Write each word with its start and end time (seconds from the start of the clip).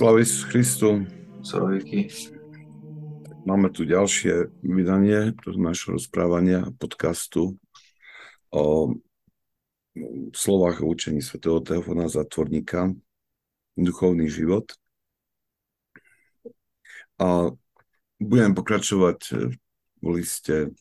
Sláva 0.00 0.24
Isus 0.24 0.48
Christu. 0.48 1.04
Slovíky. 1.44 2.08
Máme 3.44 3.68
tu 3.68 3.84
ďalšie 3.84 4.48
vydanie 4.64 5.36
našho 5.60 6.00
rozprávania 6.00 6.72
podcastu 6.80 7.60
o 8.48 8.96
slovách 10.32 10.80
o 10.80 10.88
učení 10.96 11.20
svätého 11.20 11.60
Teofona 11.60 12.08
Zatvorníka 12.08 12.96
Duchovný 13.76 14.32
život. 14.32 14.72
A 17.20 17.52
budem 18.16 18.56
pokračovať 18.56 19.52
v 20.00 20.06
liste 20.16 20.72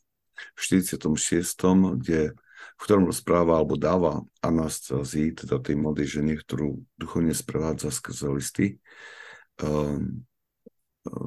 v 0.56 0.60
46., 0.64 0.96
kde 2.00 2.40
v 2.80 2.84
ktorom 2.88 3.12
rozpráva 3.12 3.60
alebo 3.60 3.76
dáva 3.76 4.24
Anastazii, 4.40 5.36
teda 5.36 5.60
tej 5.60 5.76
mladej 5.76 6.20
žene, 6.20 6.40
ktorú 6.40 6.80
duchovne 6.96 7.36
sprevádza 7.36 7.92
skrze 7.92 8.32
listy, 8.32 8.80
um, 9.60 10.24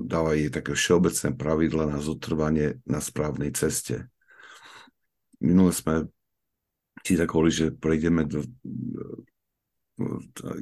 dáva 0.09 0.33
jej 0.33 0.49
také 0.49 0.73
všeobecné 0.73 1.37
pravidla 1.37 1.85
na 1.93 1.99
zotrvanie 2.01 2.81
na 2.89 3.05
správnej 3.05 3.53
ceste. 3.53 4.09
Minule 5.45 5.77
sme 5.77 6.09
si 7.03 7.19
tak 7.19 7.35
hovorili, 7.35 7.53
že 7.53 7.67
prejdeme 7.75 8.23
do, 8.25 8.47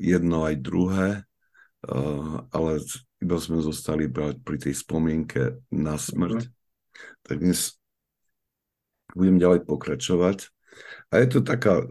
jedno 0.01 0.49
aj 0.49 0.55
druhé, 0.59 1.09
ale 2.51 2.71
iba 3.21 3.37
sme 3.37 3.61
zostali 3.61 4.09
brať 4.09 4.41
pri 4.41 4.57
tej 4.57 4.75
spomienke 4.75 5.61
na 5.71 6.01
smrť. 6.01 6.49
Mhm. 6.49 6.53
Tak 7.25 7.37
dnes 7.41 7.77
budem 9.13 9.37
ďalej 9.37 9.69
pokračovať. 9.69 10.49
A 11.11 11.21
je 11.21 11.27
to 11.27 11.41
taká, 11.41 11.87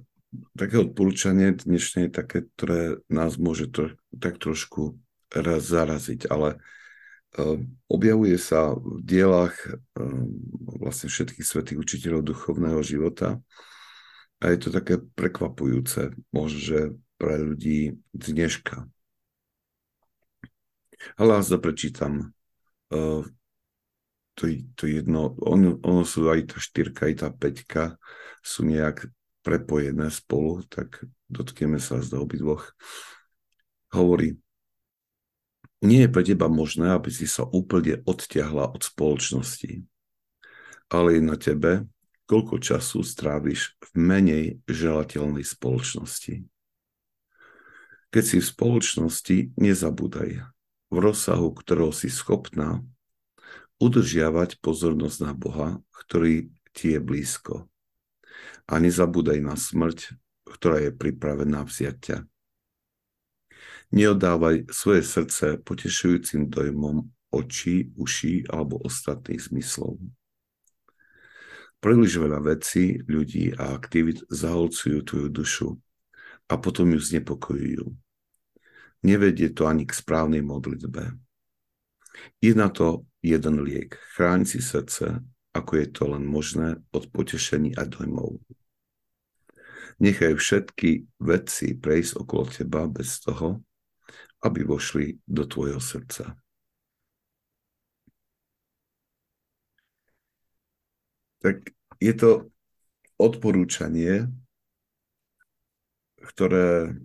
také 0.54 0.80
odporúčanie 0.80 1.56
dnešnej, 1.56 2.14
také, 2.14 2.46
ktoré 2.56 3.02
nás 3.10 3.36
môže 3.36 3.70
to, 3.70 3.94
tak 4.16 4.38
trošku 4.38 4.98
raz 5.30 5.66
zaraziť, 5.66 6.30
ale 6.30 6.58
uh, 6.58 7.58
objavuje 7.90 8.38
sa 8.42 8.74
v 8.74 9.02
dielach 9.06 9.54
uh, 9.66 9.76
vlastne 10.82 11.10
všetkých 11.10 11.46
svetých 11.46 11.78
učiteľov 11.82 12.26
duchovného 12.26 12.82
života 12.82 13.38
a 14.40 14.44
je 14.50 14.58
to 14.58 14.70
také 14.72 14.98
prekvapujúce, 14.98 16.16
možno, 16.32 16.96
pre 17.20 17.36
ľudí 17.36 18.00
dneška. 18.16 18.88
Ale 21.20 21.44
ja 21.44 21.58
prečítam 21.60 22.32
uh, 22.92 23.28
to, 24.40 24.48
to 24.80 24.88
jedno, 24.88 25.36
on, 25.44 25.84
ono 25.84 26.08
sú 26.08 26.32
aj 26.32 26.56
tá 26.56 26.58
štyrka, 26.64 27.12
aj 27.12 27.16
tá 27.20 27.28
peťka, 27.28 27.84
sú 28.40 28.64
nejak 28.64 29.12
prepojené 29.44 30.08
spolu, 30.08 30.64
tak 30.64 31.04
dotkneme 31.28 31.76
sa 31.76 32.00
z 32.00 32.16
obidvoch. 32.16 32.72
Hovorí, 33.92 34.40
nie 35.84 36.08
je 36.08 36.12
pre 36.12 36.24
teba 36.24 36.48
možné, 36.48 36.96
aby 36.96 37.12
si 37.12 37.28
sa 37.28 37.44
úplne 37.44 38.00
odtiahla 38.08 38.72
od 38.72 38.80
spoločnosti, 38.84 39.84
ale 40.88 41.20
je 41.20 41.22
na 41.24 41.36
tebe, 41.36 41.84
koľko 42.28 42.64
času 42.64 43.04
stráviš 43.04 43.76
v 43.80 43.90
menej 44.00 44.46
želateľnej 44.70 45.44
spoločnosti. 45.44 46.48
Keď 48.10 48.24
si 48.24 48.38
v 48.40 48.46
spoločnosti, 48.46 49.38
nezabúdaj, 49.60 50.30
v 50.90 50.98
rozsahu, 50.98 51.54
ktorého 51.54 51.94
si 51.94 52.10
schopná, 52.10 52.82
udržiavať 53.80 54.60
pozornosť 54.60 55.18
na 55.24 55.34
Boha, 55.34 55.80
ktorý 56.06 56.52
ti 56.76 56.96
je 56.96 57.00
blízko. 57.00 57.68
A 58.70 58.78
nezabúdaj 58.78 59.40
na 59.42 59.56
smrť, 59.58 60.14
ktorá 60.46 60.84
je 60.84 60.92
pripravená 60.94 61.66
vziať 61.66 61.98
ťa. 61.98 62.18
Neodávaj 63.90 64.70
svoje 64.70 65.02
srdce 65.02 65.58
potešujúcim 65.66 66.46
dojmom 66.46 67.10
očí, 67.34 67.90
uší 67.98 68.46
alebo 68.46 68.78
ostatných 68.86 69.42
zmyslov. 69.42 69.98
Príliš 71.80 72.20
veľa 72.20 72.44
vecí, 72.44 73.02
ľudí 73.08 73.56
a 73.56 73.74
aktivít 73.74 74.22
zaholcujú 74.28 75.00
tvoju 75.02 75.30
dušu 75.32 75.70
a 76.52 76.54
potom 76.60 76.92
ju 76.92 77.00
znepokojujú. 77.00 77.88
Nevedie 79.08 79.48
to 79.56 79.64
ani 79.64 79.88
k 79.88 79.96
správnej 79.96 80.44
modlitbe. 80.44 81.16
Je 82.44 82.52
na 82.52 82.68
to 82.68 83.09
jeden 83.22 83.62
liek. 83.64 84.00
Chráň 84.16 84.46
si 84.46 84.60
srdce, 84.64 85.20
ako 85.52 85.72
je 85.76 85.88
to 85.92 86.04
len 86.08 86.24
možné 86.24 86.80
od 86.96 87.10
potešení 87.12 87.76
a 87.76 87.84
dojmov. 87.84 88.40
Nechaj 90.00 90.40
všetky 90.40 91.20
veci 91.20 91.76
prejsť 91.76 92.24
okolo 92.24 92.48
teba 92.48 92.88
bez 92.88 93.20
toho, 93.20 93.60
aby 94.48 94.64
vošli 94.64 95.20
do 95.28 95.44
tvojho 95.44 95.84
srdca. 95.84 96.40
Tak 101.44 101.72
je 102.00 102.14
to 102.16 102.48
odporúčanie, 103.20 104.28
ktoré 106.20 106.96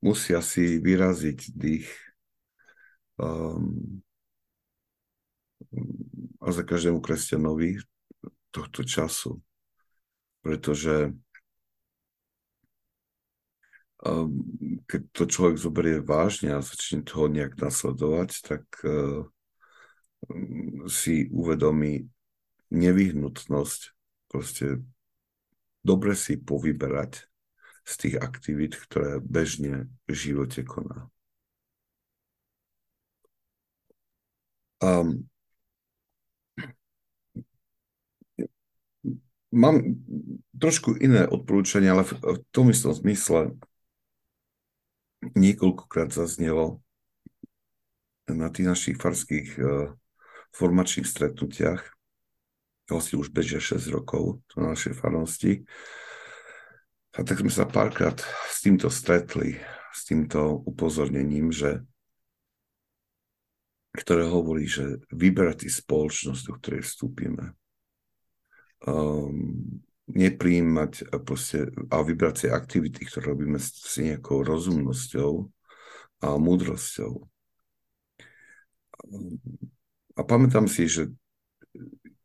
musia 0.00 0.40
si 0.40 0.80
vyraziť 0.80 1.38
dých 1.52 1.88
um, 3.20 4.00
a 6.40 6.48
za 6.48 6.62
každému 6.64 7.00
kresťanovi 7.04 7.82
tohto 8.50 8.80
času. 8.84 9.42
Pretože 10.40 11.12
um, 14.06 14.32
keď 14.88 15.00
to 15.12 15.24
človek 15.28 15.56
zoberie 15.60 15.96
vážne 16.00 16.56
a 16.56 16.64
začne 16.64 17.04
toho 17.04 17.28
nejak 17.28 17.58
nasledovať, 17.58 18.30
tak 18.46 18.64
uh, 18.86 19.26
si 20.88 21.28
uvedomí 21.28 22.08
nevyhnutnosť 22.72 23.98
proste 24.28 24.84
dobre 25.80 26.12
si 26.12 26.36
povyberať 26.36 27.26
z 27.88 27.92
tých 27.96 28.16
aktivít, 28.20 28.76
ktoré 28.76 29.16
bežne 29.24 29.88
v 30.04 30.12
živote 30.12 30.60
koná. 30.62 31.08
Um, 34.78 35.26
mám 39.52 40.00
trošku 40.56 40.96
iné 40.98 41.24
odporúčania, 41.24 41.96
ale 41.96 42.04
v, 42.04 42.12
v 42.16 42.38
tom 42.52 42.68
istom 42.68 42.92
zmysle 42.92 43.56
niekoľkokrát 45.34 46.12
zaznelo 46.12 46.82
na 48.28 48.52
tých 48.52 48.68
našich 48.68 48.96
farských 49.00 49.48
uh, 49.56 49.96
formačných 50.52 51.08
stretnutiach, 51.08 51.80
vlastne 52.88 53.16
už 53.20 53.32
bežia 53.32 53.60
6 53.60 53.88
rokov, 53.88 54.44
to 54.52 54.60
na 54.60 54.76
našej 54.76 54.94
farnosti, 54.96 55.64
a 57.16 57.24
tak 57.24 57.40
sme 57.40 57.50
sa 57.50 57.66
párkrát 57.66 58.20
s 58.52 58.62
týmto 58.62 58.92
stretli, 58.92 59.58
s 59.90 60.06
týmto 60.06 60.62
upozornením, 60.68 61.50
že 61.50 61.82
ktoré 63.96 64.28
hovorí, 64.28 64.70
že 64.70 65.02
vyberať 65.10 65.66
spoločnosť, 65.66 66.42
do 66.46 66.52
ktorej 66.60 66.82
vstúpime 66.86 67.58
um, 68.86 69.82
nepríjmať 70.08 71.12
a, 71.12 71.16
proste, 71.20 71.68
a 71.92 71.96
vybrať 72.00 72.34
si 72.34 72.46
aktivity, 72.48 73.04
ktoré 73.04 73.32
robíme 73.32 73.60
s 73.60 73.96
nejakou 74.00 74.40
rozumnosťou 74.40 75.32
a 76.24 76.28
múdrosťou. 76.40 77.12
A 80.18 80.20
pamätám 80.26 80.66
si, 80.66 80.90
že 80.90 81.12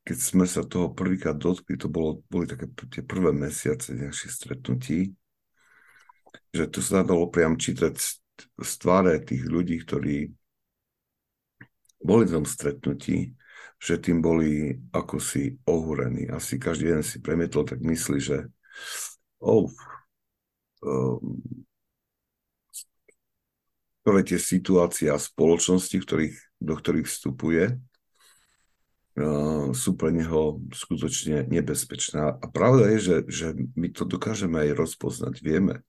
keď 0.04 0.18
sme 0.20 0.46
sa 0.48 0.68
toho 0.68 0.92
prvýkrát 0.92 1.36
dotkli, 1.36 1.80
to 1.80 1.88
bolo, 1.88 2.24
boli 2.28 2.44
také 2.48 2.68
tie 2.92 3.04
prvé 3.04 3.32
mesiace 3.32 3.96
našich 3.96 4.36
stretnutí, 4.36 5.16
že 6.52 6.66
to 6.68 6.80
sa 6.84 7.06
dalo 7.06 7.32
priam 7.32 7.56
čítať 7.56 7.94
z 8.60 8.74
tváre 8.82 9.22
tých 9.24 9.46
ľudí, 9.46 9.80
ktorí 9.86 10.32
boli 12.04 12.24
v 12.28 12.36
tom 12.42 12.46
stretnutí, 12.48 13.32
že 13.84 14.00
tým 14.00 14.24
boli 14.24 14.80
ako 14.96 15.20
si 15.20 15.60
ohúrení. 15.68 16.32
Asi 16.32 16.56
každý 16.56 16.96
jeden 16.96 17.04
si 17.04 17.20
premietol 17.20 17.68
tak 17.68 17.84
myslí, 17.84 18.20
že 18.24 18.48
oh, 19.44 19.68
um, 20.88 21.44
ktoré 24.04 24.24
tie 24.24 24.40
situácie 24.40 25.12
a 25.12 25.20
spoločnosti, 25.20 26.00
ktorých, 26.00 26.36
do 26.64 26.74
ktorých 26.80 27.12
vstupuje, 27.12 27.76
uh, 29.20 29.76
sú 29.76 30.00
pre 30.00 30.16
neho 30.16 30.64
skutočne 30.72 31.52
nebezpečné. 31.52 32.40
A 32.40 32.46
pravda 32.48 32.88
je, 32.96 33.00
že, 33.04 33.18
že 33.28 33.48
my 33.76 33.92
to 33.92 34.08
dokážeme 34.08 34.64
aj 34.64 34.80
rozpoznať. 34.80 35.44
Vieme 35.44 35.84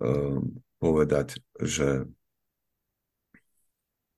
uh, 0.00 0.40
povedať, 0.80 1.44
že 1.60 2.08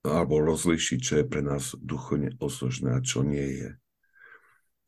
alebo 0.01 0.41
rozlišiť, 0.41 0.99
čo 1.01 1.13
je 1.21 1.25
pre 1.29 1.45
nás 1.45 1.77
duchovne 1.77 2.33
osožné 2.41 2.97
a 2.97 3.05
čo 3.05 3.21
nie 3.21 3.61
je. 3.61 3.71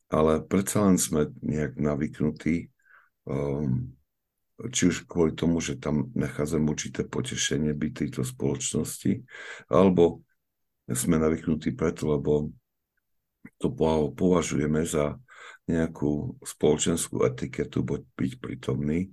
Ale 0.09 0.41
predsa 0.45 0.85
len 0.85 0.97
sme 0.97 1.29
nejak 1.41 1.77
navyknutí 1.77 2.69
um, 3.25 3.93
či 4.69 4.93
už 4.93 5.09
kvôli 5.09 5.33
tomu, 5.33 5.57
že 5.57 5.81
tam 5.81 6.13
nachádzam 6.13 6.69
určité 6.69 7.03
potešenie 7.03 7.73
byť 7.73 7.91
tejto 7.91 8.21
spoločnosti, 8.21 9.25
alebo 9.67 10.21
sme 10.85 11.17
navyknutí 11.17 11.73
preto, 11.73 12.13
lebo 12.13 12.53
to 13.57 13.73
považujeme 14.13 14.85
za 14.85 15.17
nejakú 15.67 16.37
spoločenskú 16.43 17.23
etiketu, 17.25 17.81
byť 17.87 18.31
prítomný. 18.39 19.11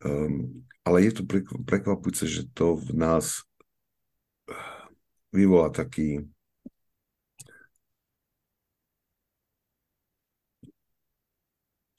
Um, 0.00 0.64
ale 0.86 1.04
je 1.08 1.20
to 1.20 1.22
prekvapujúce, 1.66 2.24
že 2.24 2.42
to 2.56 2.78
v 2.78 2.96
nás 2.96 3.44
vyvolá 5.30 5.70
taký 5.70 6.26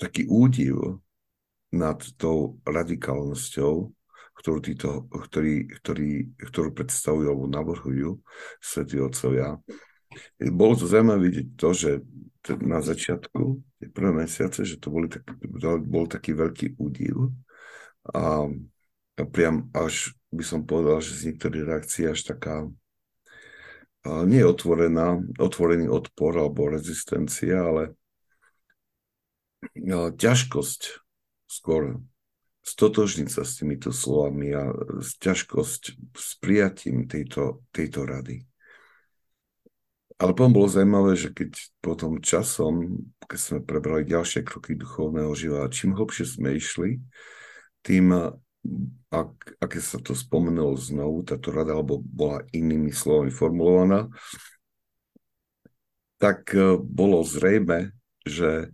taký 0.02 0.26
údiv 0.26 0.98
nad 1.70 2.02
tou 2.18 2.58
radikálnosťou, 2.66 3.74
ktorú, 4.42 4.60
títo, 4.66 5.06
ktorý, 5.14 5.70
ktorý, 5.78 6.12
ktorú 6.42 6.70
predstavujú 6.74 7.28
alebo 7.30 7.46
navrhujú 7.46 8.10
svätí 8.58 8.98
otcovia. 8.98 9.62
Bolo 10.42 10.74
to 10.74 10.90
zaujímavé 10.90 11.30
vidieť 11.30 11.48
to, 11.54 11.70
že 11.72 11.92
na 12.60 12.82
začiatku, 12.82 13.62
tie 13.78 13.90
prvé 13.94 14.26
mesiace, 14.26 14.66
že 14.66 14.82
to 14.82 14.90
boli 14.90 15.08
tak, 15.08 15.24
bol 15.86 16.10
taký 16.10 16.34
veľký 16.34 16.82
údiv 16.82 17.30
a 18.10 18.50
priam 19.30 19.70
až 19.78 20.18
by 20.34 20.42
som 20.42 20.66
povedal, 20.66 20.98
že 21.06 21.22
z 21.22 21.22
niektorých 21.32 21.64
reakcií 21.70 22.10
až 22.10 22.26
taká 22.26 22.66
nie 24.06 24.42
otvorená, 24.42 25.22
otvorený 25.38 25.90
odpor 25.90 26.34
alebo 26.42 26.74
rezistencia, 26.74 27.62
ale 27.62 27.94
ťažkosť 30.18 30.82
skôr 31.46 32.02
stotožniť 32.62 33.30
sa 33.30 33.42
s 33.46 33.62
týmito 33.62 33.90
slovami 33.90 34.54
a 34.54 34.70
ťažkosť 35.02 35.82
s 36.14 36.30
prijatím 36.38 37.10
tejto, 37.10 37.66
tejto 37.74 38.06
rady. 38.06 38.46
Ale 40.22 40.38
potom 40.38 40.54
bolo 40.54 40.70
zaujímavé, 40.70 41.18
že 41.18 41.34
keď 41.34 41.58
potom 41.82 42.22
časom, 42.22 43.02
keď 43.26 43.40
sme 43.42 43.60
prebrali 43.66 44.06
ďalšie 44.06 44.46
kroky 44.46 44.78
duchovného 44.78 45.34
života, 45.34 45.74
čím 45.74 45.98
hlbšie 45.98 46.26
sme 46.30 46.62
išli, 46.62 47.02
tým, 47.82 48.14
ak, 49.12 49.58
aké 49.60 49.80
sa 49.82 49.98
to 49.98 50.14
spomenulo 50.14 50.78
znovu, 50.78 51.26
táto 51.26 51.50
rada, 51.50 51.74
alebo 51.74 52.00
bola 52.00 52.46
inými 52.54 52.94
slovami 52.94 53.34
formulovaná, 53.34 54.08
tak 56.22 56.54
e, 56.54 56.78
bolo 56.78 57.26
zrejme, 57.26 57.92
že, 58.22 58.70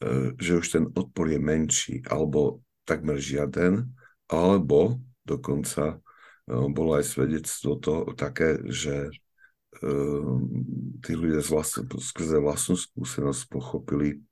e, 0.00 0.32
že 0.40 0.52
už 0.56 0.66
ten 0.72 0.84
odpor 0.96 1.28
je 1.28 1.36
menší, 1.36 1.94
alebo 2.08 2.64
takmer 2.88 3.20
žiaden, 3.20 3.92
alebo 4.32 4.96
dokonca 5.22 6.00
e, 6.48 6.56
bolo 6.72 6.96
aj 6.96 7.04
svedectvo 7.04 7.76
to 7.78 7.94
také, 8.16 8.64
že 8.66 9.12
tí 11.04 11.12
ľudia 11.12 11.44
z 11.44 11.52
vlastn- 11.52 11.84
skrze 11.84 12.40
vlastnú 12.40 12.80
skúsenosť 12.80 13.42
pochopili 13.52 14.24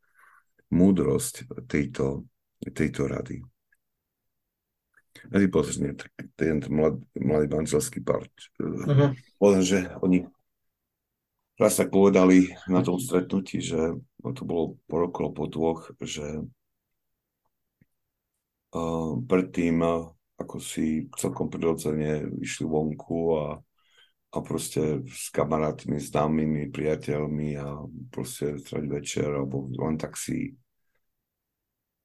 múdrosť 0.73 1.69
tejto, 1.69 2.25
tejto 2.73 3.05
rady. 3.05 3.45
Ty 5.15 5.47
pozri, 5.49 5.95
ten 6.35 6.59
mlad, 6.67 6.99
mladý 7.15 7.47
manželský 7.47 8.03
pár. 8.03 8.27
Uh-huh. 8.59 9.15
Že 9.63 9.95
oni 10.03 10.27
raz 11.55 11.79
tak 11.79 11.95
povedali 11.95 12.51
na 12.67 12.83
tom 12.83 12.99
stretnutí, 12.99 13.63
že 13.63 13.95
no 13.95 14.31
to 14.35 14.43
bolo 14.43 14.77
po 14.91 14.99
roku 14.99 15.31
po 15.31 15.47
dvoch, 15.47 15.95
že 16.03 16.43
uh, 18.75 19.13
predtým, 19.23 19.79
uh, 19.81 20.11
ako 20.35 20.57
si 20.59 21.07
celkom 21.15 21.47
prirodzene 21.47 22.27
išli 22.43 22.67
vonku 22.67 23.39
a, 23.39 23.47
a 24.35 24.39
proste 24.43 25.07
s 25.07 25.31
kamarátmi, 25.31 26.03
známymi, 26.03 26.75
priateľmi 26.75 27.55
a 27.55 27.87
proste 28.11 28.59
strať 28.59 28.85
večer 28.91 29.31
alebo 29.31 29.71
len 29.71 29.95
tak 29.95 30.19
si 30.19 30.59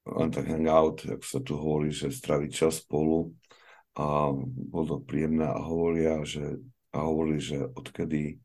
len 0.06 0.30
tak 0.32 0.48
hangout, 0.48 1.04
ako 1.04 1.26
sa 1.26 1.40
tu 1.44 1.52
hovorí, 1.56 1.92
že 1.92 2.12
straviť 2.12 2.50
čas 2.50 2.80
spolu. 2.80 3.32
A 3.98 4.32
bolo 4.70 4.84
to 4.86 4.96
príjemné 5.02 5.44
a 5.44 5.60
hovoria, 5.60 6.22
že, 6.24 6.62
a 6.94 7.04
hovorili, 7.04 7.42
že 7.42 7.58
odkedy 7.74 8.38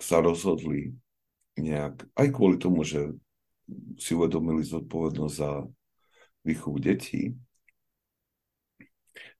sa 0.00 0.22
rozhodli 0.24 0.94
nejak, 1.58 2.08
aj 2.16 2.28
kvôli 2.32 2.56
tomu, 2.56 2.86
že 2.86 3.12
si 4.00 4.16
uvedomili 4.16 4.64
zodpovednosť 4.64 5.34
za 5.36 5.68
výchovu 6.46 6.78
detí, 6.80 7.36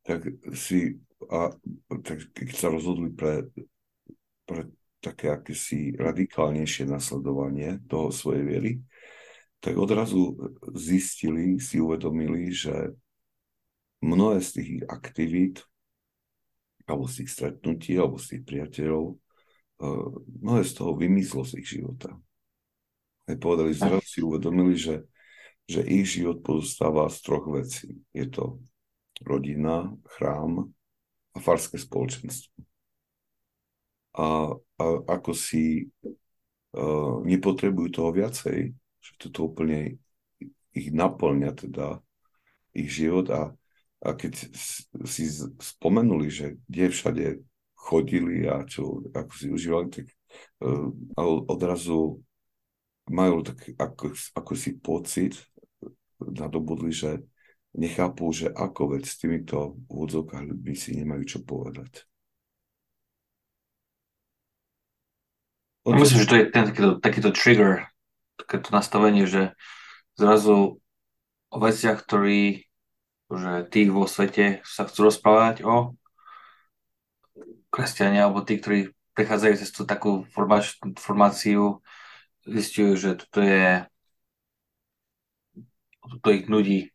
tak 0.05 0.29
si, 0.53 1.01
a, 1.31 1.55
tak 2.05 2.19
keď 2.37 2.49
sa 2.53 2.69
rozhodli 2.69 3.11
pre, 3.15 3.49
pre 4.45 4.69
také 5.01 5.33
akési 5.33 5.97
radikálnejšie 5.97 6.85
nasledovanie 6.85 7.81
toho 7.89 8.13
svojej 8.13 8.45
viery, 8.45 8.73
tak 9.61 9.77
odrazu 9.77 10.37
zistili, 10.73 11.61
si 11.61 11.81
uvedomili, 11.81 12.49
že 12.49 12.97
mnohé 14.01 14.41
z 14.41 14.51
tých 14.57 14.71
aktivít, 14.89 15.61
alebo 16.89 17.05
z 17.05 17.23
tých 17.23 17.31
stretnutí, 17.31 17.93
alebo 18.01 18.17
z 18.17 18.37
tých 18.37 18.43
priateľov, 18.49 19.05
eh, 19.15 20.09
mnohé 20.41 20.63
z 20.65 20.73
toho 20.73 20.97
vymizlo 20.97 21.45
z 21.45 21.61
ich 21.61 21.69
života. 21.77 22.17
Aj 23.29 23.37
povedali, 23.37 23.77
zrazu 23.77 24.03
si 24.03 24.21
uvedomili, 24.25 24.75
že, 24.75 25.07
že 25.69 25.87
ich 25.87 26.09
život 26.09 26.43
pozostáva 26.43 27.07
z 27.13 27.19
troch 27.23 27.47
vecí. 27.47 28.01
Je 28.11 28.27
to 28.27 28.59
rodina, 29.23 29.93
chrám 30.17 30.73
a 31.31 31.39
farské 31.39 31.79
spoločenstvo. 31.79 32.51
A, 34.19 34.59
a 34.59 34.85
ako 35.07 35.31
si 35.31 35.87
uh, 36.75 37.23
nepotrebujú 37.23 37.89
toho 37.95 38.11
viacej, 38.11 38.75
že 39.01 39.13
toto 39.17 39.49
úplne 39.49 39.97
ich 40.77 40.95
naplňa 40.95 41.51
teda 41.57 41.99
ich 42.77 42.89
život 42.93 43.27
a, 43.35 43.51
a 44.05 44.09
keď 44.15 44.53
si 45.09 45.25
spomenuli, 45.59 46.31
že 46.31 46.47
kde 46.71 46.85
všade 46.95 47.25
chodili 47.75 48.47
a 48.47 48.63
čo, 48.69 49.03
ako 49.11 49.33
si 49.35 49.47
užívali, 49.51 49.89
tak 49.91 50.07
uh, 50.63 50.93
odrazu 51.49 52.21
majú 53.11 53.43
tak 53.43 53.75
ako, 53.75 54.15
ako 54.37 54.53
si 54.55 54.79
pocit 54.79 55.35
nadobudli, 56.21 56.95
že 56.95 57.25
nechápu, 57.75 58.31
že 58.31 58.53
ako 58.53 58.95
veď 58.95 59.03
s 59.09 59.19
týmito 59.19 59.81
úvodzovkách 59.91 60.45
ľuďmi 60.55 60.75
si 60.77 60.95
nemajú 60.95 61.23
čo 61.27 61.39
povedať. 61.43 62.07
Myslím, 65.91 66.23
že 66.23 66.29
to 66.29 66.37
je 66.39 66.45
ten 66.53 66.65
takýto, 66.71 66.91
takýto 67.01 67.31
trigger 67.33 67.89
takéto 68.41 68.73
nastavenie, 68.73 69.29
že 69.29 69.53
zrazu 70.17 70.81
o 71.51 71.57
veciach, 71.59 72.01
ktorí 72.01 72.71
že 73.31 73.63
tí 73.71 73.87
vo 73.87 74.11
svete 74.11 74.59
sa 74.67 74.83
chcú 74.83 75.07
rozprávať 75.07 75.63
o 75.63 75.95
kresťania, 77.71 78.27
alebo 78.27 78.43
tí, 78.43 78.59
ktorí 78.59 78.91
prechádzajú 79.15 79.55
cez 79.55 79.71
tú 79.71 79.87
takú 79.87 80.27
formáč, 80.35 80.75
formáciu, 80.99 81.79
zistujú, 82.43 82.99
že 82.99 83.11
toto 83.15 83.39
je 83.39 83.87
toto 86.03 86.29
ich 86.35 86.51
nudí, 86.51 86.91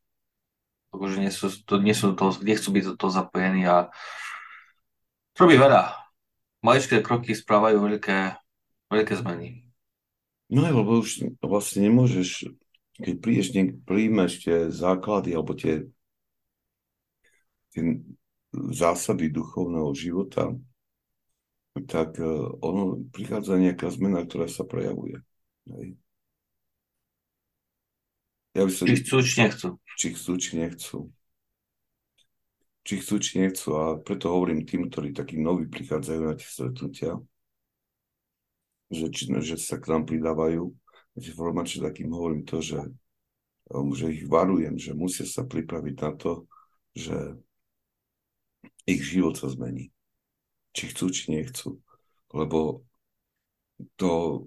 že 0.91 1.17
nie 1.23 1.31
sú, 1.31 1.47
to, 1.63 1.79
nie 1.79 1.95
sú 1.95 2.11
to, 2.19 2.35
nechcú 2.43 2.75
byť 2.75 2.83
do 2.91 2.95
toho 2.99 3.11
zapojení 3.15 3.63
a 3.63 3.87
robí 5.39 5.55
veľa. 5.55 5.95
Maličké 6.59 6.99
kroky 6.99 7.31
správajú 7.31 7.79
veľké, 7.79 8.35
veľké 8.91 9.13
zmeny. 9.15 9.64
No 10.49 10.61
lebo 10.61 11.01
už 11.01 11.25
vlastne 11.41 11.89
nemôžeš, 11.89 12.53
keď 13.01 13.15
prídeš, 13.17 13.47
príjmeš 13.81 14.45
tie 14.45 14.69
základy 14.69 15.33
alebo 15.33 15.57
tie, 15.57 15.89
tie 17.73 18.05
zásady 18.53 19.33
duchovného 19.33 19.89
života, 19.97 20.53
tak 21.89 22.21
e, 22.21 22.29
ono 22.63 23.03
prichádza 23.11 23.59
nejaká 23.59 23.91
zmena, 23.91 24.23
ktorá 24.23 24.47
sa 24.47 24.63
prejavuje. 24.63 25.19
Hej. 25.67 25.99
Ja 28.55 28.63
by 28.63 28.71
som, 28.71 28.87
či 28.87 29.03
chcú, 29.03 29.17
či 29.19 29.35
nechcú. 29.43 29.67
Či 29.99 30.07
chcú, 30.15 30.31
či 30.39 30.51
nechcú. 30.55 30.97
Či 32.85 32.93
chcú, 33.03 33.15
či 33.19 33.33
nechcú. 33.43 33.69
A 33.75 33.83
preto 33.99 34.31
hovorím 34.31 34.63
tým, 34.63 34.87
ktorí 34.87 35.11
takí 35.11 35.35
noví 35.35 35.67
prichádzajú 35.67 36.21
na 36.23 36.33
tie 36.39 36.47
stretnutia, 36.47 37.19
že, 38.95 39.07
či, 39.11 39.27
že 39.43 39.59
sa 39.59 39.75
k 39.75 39.91
nám 39.91 40.07
pridávajú. 40.07 40.71
Formačne 41.35 41.91
takým 41.91 42.11
hovorím 42.11 42.47
to, 42.47 42.63
že, 42.63 42.79
um, 43.71 43.91
že 43.91 44.11
ich 44.11 44.23
varujem, 44.27 44.79
že 44.79 44.95
musia 44.95 45.27
sa 45.27 45.43
pripraviť 45.43 45.95
na 45.99 46.11
to, 46.15 46.31
že 46.95 47.35
ich 48.87 49.03
život 49.03 49.35
sa 49.35 49.51
zmení. 49.51 49.91
Či 50.71 50.95
chcú, 50.95 51.11
či 51.11 51.35
nechcú. 51.35 51.79
Lebo 52.31 52.87
to... 53.99 54.43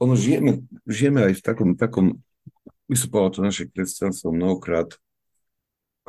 Ono 0.00 0.16
žijeme, 0.16 0.64
žijeme 0.88 1.28
aj 1.28 1.34
v 1.38 1.42
takom, 1.44 1.70
takom 1.76 2.06
by 2.90 2.96
som 2.98 3.08
povedal, 3.12 3.30
to 3.30 3.40
naše 3.46 3.64
kresťanstvo 3.70 4.34
mnohokrát 4.34 4.98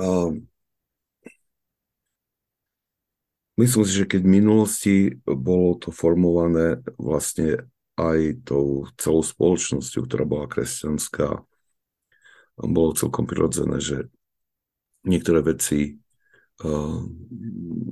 A 0.01 0.33
myslím 3.61 3.83
si, 3.85 3.93
že 4.03 4.09
keď 4.09 4.21
v 4.25 4.33
minulosti 4.41 4.95
bolo 5.23 5.77
to 5.77 5.93
formované 5.93 6.81
vlastne 6.97 7.69
aj 7.95 8.41
tou 8.47 8.89
celou 8.97 9.21
spoločnosťou, 9.21 10.01
ktorá 10.09 10.25
bola 10.25 10.49
kresťanská, 10.49 11.45
bolo 12.61 12.97
celkom 12.97 13.29
prirodzené, 13.29 13.77
že 13.77 14.09
niektoré 15.05 15.41
veci 15.41 15.97
uh, 16.61 17.01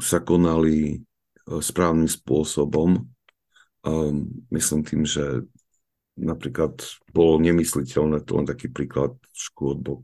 sa 0.02 0.20
konali 0.22 0.98
uh, 0.98 1.62
správnym 1.62 2.10
spôsobom. 2.10 3.06
Um, 3.86 4.46
myslím 4.52 4.82
tým, 4.84 5.04
že 5.08 5.46
napríklad 6.20 6.84
bolo 7.16 7.40
nemysliteľné, 7.40 8.28
to 8.28 8.44
len 8.44 8.48
taký 8.48 8.68
príklad 8.68 9.16
škôd, 9.32 10.04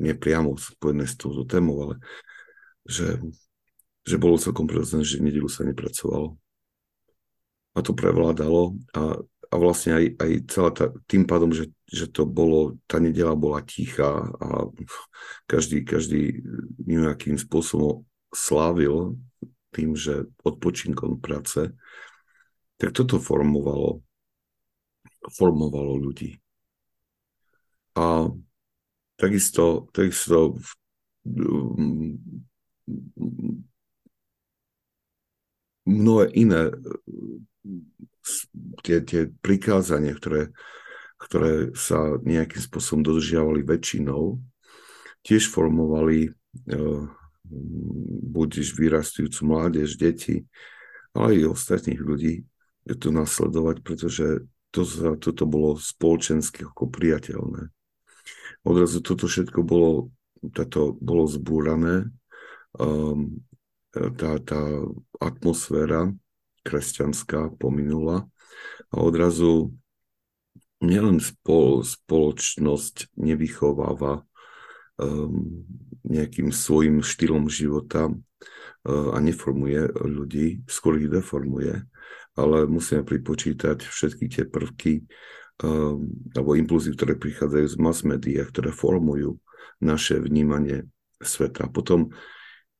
nepriamo 0.00 0.56
spojené 0.56 1.04
s 1.04 1.14
touto 1.20 1.44
témou, 1.44 1.76
ale 1.84 1.94
že, 2.88 3.20
že 4.04 4.16
bolo 4.20 4.40
celkom 4.40 4.66
prirodzené, 4.66 5.04
že 5.04 5.22
nedelu 5.22 5.48
sa 5.48 5.64
nepracovalo. 5.64 6.36
A 7.76 7.78
to 7.86 7.94
prevládalo 7.94 8.74
a, 8.96 9.20
a 9.22 9.54
vlastne 9.54 9.94
aj, 9.94 10.04
aj 10.18 10.30
celá 10.50 10.70
tá, 10.74 10.84
tým 11.06 11.22
pádom, 11.22 11.54
že, 11.54 11.70
že 11.86 12.10
to 12.10 12.26
bolo, 12.26 12.80
tá 12.90 12.98
nedela 12.98 13.38
bola 13.38 13.62
tichá 13.62 14.26
a 14.26 14.66
každý, 15.46 15.86
každý 15.86 16.42
nejakým 16.82 17.38
spôsobom 17.38 18.02
slávil 18.34 19.14
tým, 19.70 19.94
že 19.94 20.26
odpočinkom 20.42 21.22
práce, 21.22 21.70
tak 22.78 22.90
toto 22.90 23.22
formovalo 23.22 24.02
formovalo 25.20 26.00
ľudí. 26.00 26.40
A 27.92 28.32
Takisto, 29.20 29.92
takisto 29.92 30.56
mm, 31.28 32.16
mnohé 35.90 36.30
iné 36.38 36.70
tie, 38.86 39.02
tie 39.02 39.26
prikázania, 39.42 40.14
ktoré, 40.14 40.54
ktoré 41.18 41.74
sa 41.74 42.16
nejakým 42.22 42.62
spôsobom 42.62 43.02
dodržiavali 43.02 43.66
väčšinou, 43.66 44.38
tiež 45.26 45.50
formovali 45.50 46.30
uh, 46.30 47.04
buď 48.30 48.50
vyrastujúcu 48.78 49.40
mládež, 49.42 49.98
deti, 49.98 50.46
ale 51.10 51.42
aj 51.42 51.52
ostatných 51.58 51.98
ľudí 51.98 52.46
to 52.86 53.10
nasledovať, 53.10 53.82
pretože 53.82 54.46
to, 54.70 54.86
toto 55.18 55.44
bolo 55.44 55.74
spoločensky 55.74 56.62
ako 56.62 56.86
priateľné 56.86 57.74
odrazu 58.64 59.00
toto 59.00 59.24
všetko 59.28 59.60
bolo, 59.64 60.12
táto, 60.52 60.96
bolo 61.00 61.24
zbúrané. 61.28 62.08
Um, 62.76 63.42
tá, 63.92 64.38
tá 64.42 64.60
atmosféra 65.18 66.10
kresťanská 66.62 67.56
pominula 67.56 68.28
a 68.92 68.96
odrazu 69.00 69.74
nielen 70.80 71.20
spol, 71.20 71.84
spoločnosť 71.84 73.12
nevychováva 73.16 74.24
um, 75.00 75.64
nejakým 76.04 76.52
svojim 76.52 77.04
štýlom 77.04 77.48
života 77.52 78.08
uh, 78.08 79.08
a 79.12 79.18
neformuje 79.20 79.92
ľudí, 79.92 80.64
skôr 80.68 81.00
ich 81.00 81.12
deformuje, 81.12 81.84
ale 82.36 82.64
musíme 82.64 83.04
pripočítať 83.04 83.84
všetky 83.84 84.24
tie 84.32 84.44
prvky, 84.48 85.04
Ehm, 85.60 86.08
alebo 86.32 86.56
impulzy, 86.56 86.96
ktoré 86.96 87.20
prichádzajú 87.20 87.66
z 87.68 87.76
mass 87.76 88.00
media, 88.00 88.48
ktoré 88.48 88.72
formujú 88.72 89.36
naše 89.76 90.16
vnímanie 90.16 90.88
sveta. 91.20 91.68
Potom 91.68 92.16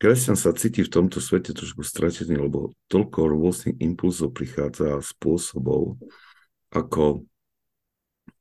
kresťan 0.01 0.35
sa 0.35 0.57
cíti 0.57 0.81
v 0.81 0.91
tomto 0.91 1.21
svete 1.21 1.53
trošku 1.53 1.85
stratený, 1.85 2.41
lebo 2.41 2.73
toľko 2.89 3.21
rôznych 3.37 3.77
impulzov 3.85 4.33
prichádza 4.33 4.97
a 4.97 5.05
spôsobov, 5.05 6.01
ako, 6.73 7.29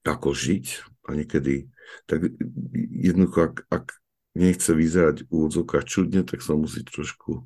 ako 0.08 0.30
žiť 0.32 0.66
a 1.12 1.20
niekedy 1.20 1.68
tak 2.08 2.32
jednoducho, 2.96 3.52
ak, 3.52 3.56
ak 3.68 3.86
nechce 4.40 4.72
vyzerať 4.72 5.28
v 5.28 5.30
úvodzovkách 5.30 5.86
čudne, 5.86 6.24
tak 6.24 6.40
sa 6.40 6.56
musí 6.56 6.82
trošku 6.88 7.44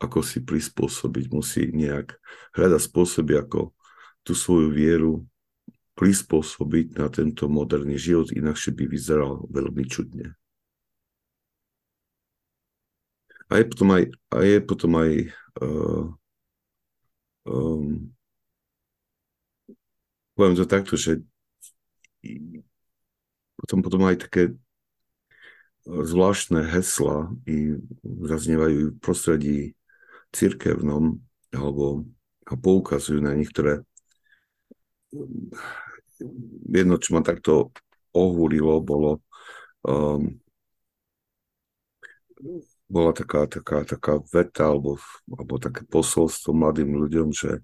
ako 0.00 0.24
si 0.24 0.40
prispôsobiť, 0.40 1.24
musí 1.28 1.68
nejak 1.68 2.16
hľadať 2.56 2.80
spôsoby, 2.80 3.36
ako 3.36 3.76
tú 4.24 4.32
svoju 4.32 4.72
vieru 4.72 5.28
prispôsobiť 6.00 6.96
na 6.96 7.12
tento 7.12 7.44
moderný 7.52 8.00
život, 8.00 8.32
inakšie 8.32 8.72
by 8.72 8.84
vyzeral 8.88 9.44
veľmi 9.52 9.84
čudne. 9.84 10.39
A 13.50 13.58
je 13.58 13.64
potom 13.66 13.88
aj, 13.90 14.02
a 14.30 14.36
je 14.46 14.56
potom 14.62 14.92
aj 14.94 15.10
uh, 15.58 16.04
um, 17.50 18.14
poviem 20.38 20.54
to 20.54 20.64
takto, 20.70 20.94
že 20.94 21.18
potom, 23.58 23.82
potom 23.82 24.06
aj 24.06 24.22
také 24.22 24.54
zvláštne 25.84 26.62
hesla 26.70 27.34
i 27.50 27.74
zaznievajú 28.04 28.94
v 28.94 29.00
prostredí 29.02 29.58
cirkevnom 30.30 31.18
alebo 31.50 32.06
a 32.50 32.54
poukazujú 32.58 33.22
na 33.22 33.34
niektoré 33.34 33.86
jedno, 36.66 36.98
čo 36.98 37.14
ma 37.14 37.22
takto 37.22 37.70
ohúrilo, 38.10 38.82
bolo 38.82 39.22
um, 39.86 40.34
bola 42.90 43.14
taká, 43.14 43.46
taká, 43.46 43.86
taká 43.86 44.18
veta 44.34 44.66
alebo, 44.66 44.98
alebo 45.30 45.62
také 45.62 45.86
posolstvo 45.86 46.50
mladým 46.50 46.98
ľuďom, 46.98 47.30
že, 47.30 47.62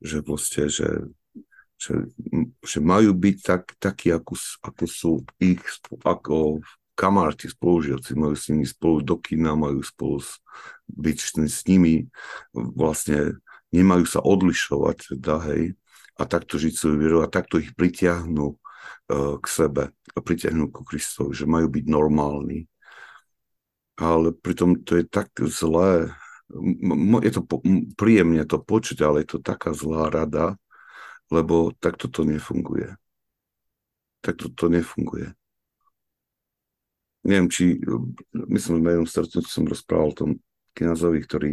že 0.00 0.24
proste, 0.24 0.72
že, 0.72 1.12
že, 1.76 2.08
že 2.64 2.78
majú 2.80 3.12
byť 3.12 3.36
tak, 3.44 3.62
takí, 3.76 4.08
ako, 4.10 4.34
ako 4.64 4.84
sú 4.88 5.12
ich, 5.36 5.60
ako 6.02 6.64
kamaráti, 6.96 7.52
spolužiaci, 7.52 8.16
majú 8.16 8.32
s 8.32 8.48
nimi 8.48 8.64
spolu 8.64 9.04
do 9.04 9.20
kina, 9.20 9.52
majú 9.52 9.84
spolu 9.84 10.24
byť 10.88 11.16
s 11.44 11.60
nimi, 11.68 12.08
vlastne 12.56 13.36
nemajú 13.76 14.08
sa 14.08 14.24
odlišovať, 14.24 15.20
teda, 15.20 15.36
hej, 15.52 15.76
a 16.16 16.24
takto 16.24 16.56
žiť 16.56 16.72
svoju 16.72 16.96
vieru 16.96 17.18
a 17.20 17.28
takto 17.28 17.60
ich 17.60 17.76
pritiahnu 17.76 18.56
uh, 18.56 19.36
k 19.36 19.44
sebe 19.44 19.92
pritiahnu 20.16 20.72
ku 20.72 20.82
Kristovi, 20.82 21.36
že 21.36 21.44
majú 21.44 21.68
byť 21.68 21.84
normálni. 21.86 22.64
Ale 23.96 24.36
pritom 24.36 24.84
to 24.84 25.00
je 25.00 25.04
tak 25.08 25.32
zlé, 25.48 26.12
je 27.24 27.32
to 27.32 27.42
príjemne 27.96 28.44
to 28.44 28.60
počuť, 28.60 28.98
ale 29.02 29.24
je 29.24 29.36
to 29.36 29.38
taká 29.42 29.72
zlá 29.72 30.12
rada, 30.12 30.60
lebo 31.32 31.72
takto 31.80 32.06
to 32.06 32.22
nefunguje. 32.22 32.94
Takto 34.22 34.52
to 34.52 34.68
nefunguje. 34.70 35.34
Neviem, 37.26 37.50
či, 37.50 37.82
myslím, 38.30 38.78
že 38.78 38.84
na 38.86 38.90
jednom 38.94 39.10
stretnutí 39.10 39.50
som 39.50 39.66
rozprával 39.66 40.14
o 40.14 40.18
tom 40.18 40.30
kniazovi, 40.78 41.18
ktorý 41.26 41.50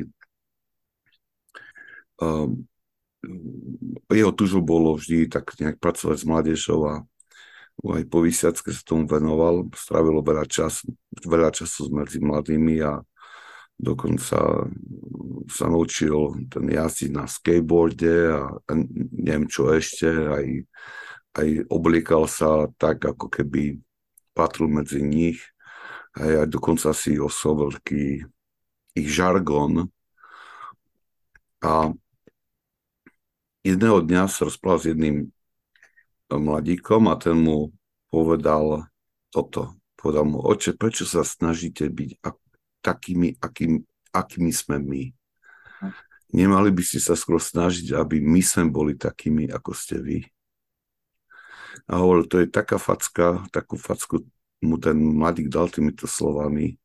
um, 2.21 2.61
jeho 4.11 4.31
tužou 4.35 4.61
bolo 4.61 4.93
vždy 4.93 5.31
tak 5.31 5.57
nejak 5.57 5.81
pracovať 5.81 6.17
s 6.21 6.27
mládežou 6.29 6.79
a 6.85 6.93
aj 7.81 8.03
po 8.07 8.21
vysiacke 8.21 8.69
sa 8.69 8.83
tomu 8.85 9.09
venoval, 9.09 9.67
strávilo 9.73 10.21
veľa, 10.21 10.45
čas, 10.45 10.85
veľa 11.25 11.49
času 11.49 11.89
medzi 11.89 12.21
mladými 12.21 12.79
a 12.85 13.01
dokonca 13.75 14.69
sa 15.49 15.65
naučil 15.67 16.47
ten 16.47 16.69
jazdiť 16.69 17.09
na 17.11 17.25
skateboarde 17.25 18.15
a, 18.31 18.41
a 18.53 18.71
neviem 19.11 19.49
čo 19.49 19.73
ešte, 19.73 20.07
aj, 20.07 20.45
aj 21.41 21.47
obliekal 21.67 22.29
sa 22.29 22.69
tak, 22.77 23.03
ako 23.03 23.27
keby 23.27 23.81
patril 24.37 24.69
medzi 24.69 25.01
nich. 25.01 25.41
A 26.13 26.45
aj 26.45 26.49
dokonca 26.53 26.93
si 26.93 27.17
oslovil 27.17 27.73
taký 27.73 28.21
ich 28.93 29.09
žargon 29.09 29.89
a 31.65 31.89
jedného 33.65 34.03
dňa 34.05 34.29
sa 34.29 34.45
rozprával 34.45 34.79
s 34.83 34.89
jedným 34.93 35.33
mladíkom 36.37 37.09
a 37.09 37.15
ten 37.19 37.37
mu 37.37 37.73
povedal 38.09 38.85
toto. 39.33 39.73
Povedal 39.97 40.27
mu, 40.27 40.43
oče, 40.43 40.75
prečo 40.75 41.07
sa 41.07 41.23
snažíte 41.23 41.87
byť 41.87 42.19
takými, 42.83 43.39
akým, 43.39 43.81
akými 44.11 44.51
sme 44.51 44.77
my? 44.77 45.03
Nemali 46.33 46.73
by 46.73 46.83
ste 46.83 46.99
sa 46.99 47.13
skôr 47.13 47.37
snažiť, 47.37 47.93
aby 47.93 48.17
my 48.19 48.41
sme 48.41 48.67
boli 48.67 48.97
takými, 48.97 49.53
ako 49.53 49.71
ste 49.71 50.01
vy. 50.01 50.19
A 51.87 52.01
hovoril, 52.01 52.25
to 52.25 52.41
je 52.41 52.49
taká 52.49 52.81
facka, 52.81 53.45
takú 53.53 53.77
facku 53.77 54.25
mu 54.63 54.81
ten 54.81 54.95
mladík 54.97 55.51
dal 55.51 55.69
týmito 55.69 56.09
slovami, 56.09 56.79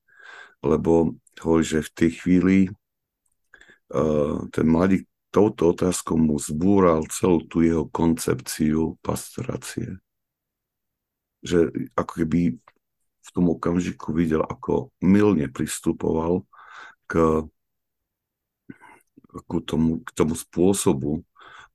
lebo 0.61 1.17
hovorí, 1.41 1.65
že 1.65 1.87
v 1.87 1.95
tej 1.95 2.11
chvíli 2.23 2.57
uh, 3.95 4.45
ten 4.51 4.67
mladík 4.67 5.09
touto 5.29 5.77
otázkou 5.77 6.17
mu 6.17 6.41
zbúral 6.41 7.05
celú 7.13 7.45
tú 7.45 7.61
jeho 7.61 7.85
koncepciu 7.93 8.97
pastorácie. 9.05 10.01
Že 11.45 11.91
ako 11.95 12.13
keby 12.25 12.41
v 13.29 13.29
tom 13.37 13.53
okamžiku 13.53 14.17
videl, 14.17 14.41
ako 14.41 14.89
milne 15.05 15.53
pristupoval 15.53 16.49
k, 17.05 17.45
k, 19.29 19.53
tomu, 19.69 20.01
k 20.01 20.11
tomu 20.17 20.33
spôsobu 20.33 21.23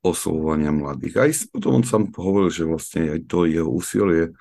oslovovania 0.03 0.73
mladých. 0.73 1.15
Aj 1.21 1.31
potom 1.53 1.79
on 1.79 1.85
sám 1.85 2.09
hovoril, 2.11 2.49
že 2.49 2.67
vlastne 2.67 3.13
aj 3.13 3.29
to 3.29 3.45
jeho 3.45 3.69
úsilie 3.69 4.33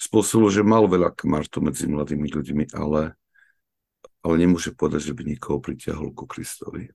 spôsobilo, 0.00 0.48
že 0.48 0.64
mal 0.64 0.88
veľa 0.88 1.12
kmartu 1.12 1.60
medzi 1.60 1.84
mladými 1.84 2.32
ľuďmi, 2.32 2.64
ale, 2.72 3.18
ale 4.24 4.34
nemôže 4.40 4.72
povedať, 4.72 5.12
že 5.12 5.16
by 5.18 5.22
nikoho 5.28 5.60
pritiahol 5.60 6.16
ku 6.16 6.24
Kristovi. 6.24 6.88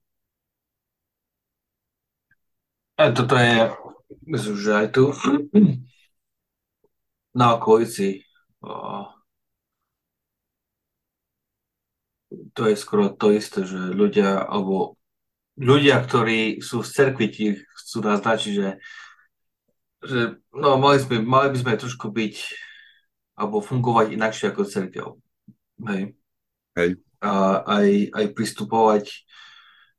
A 2.95 3.11
toto 3.11 3.35
je, 3.35 3.71
myslím, 4.27 4.55
že 4.55 4.71
aj 4.71 4.87
tu 4.95 5.11
na 7.39 7.55
okolici 7.55 8.23
to 12.55 12.67
je 12.67 12.75
skoro 12.75 13.11
to 13.11 13.35
isté, 13.35 13.67
že 13.67 13.91
ľudia, 13.91 14.47
alebo 14.47 14.95
ľudia, 15.59 15.99
ktorí 15.99 16.63
sú 16.63 16.83
v 16.83 16.91
cerkvi, 16.91 17.25
ti 17.31 17.45
chcú 17.59 17.97
naznačiť, 18.03 18.51
že, 18.55 18.69
že 20.03 20.19
no, 20.55 20.79
mali, 20.79 20.99
sme, 20.99 21.19
mali 21.19 21.55
by 21.55 21.57
sme 21.59 21.79
trošku 21.79 22.11
byť 22.11 22.35
alebo 23.35 23.59
fungovať 23.59 24.15
inakšie 24.15 24.45
ako 24.51 24.63
cerkev. 24.63 25.07
Hej. 25.83 26.15
Hej. 26.79 26.89
A 27.19 27.59
aj, 27.67 27.87
aj 28.15 28.25
pristupovať 28.31 29.05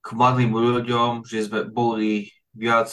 k 0.01 0.09
mladým 0.17 0.57
ľuďom, 0.57 1.29
že 1.29 1.45
sme 1.45 1.69
boli 1.69 2.33
viac 2.57 2.89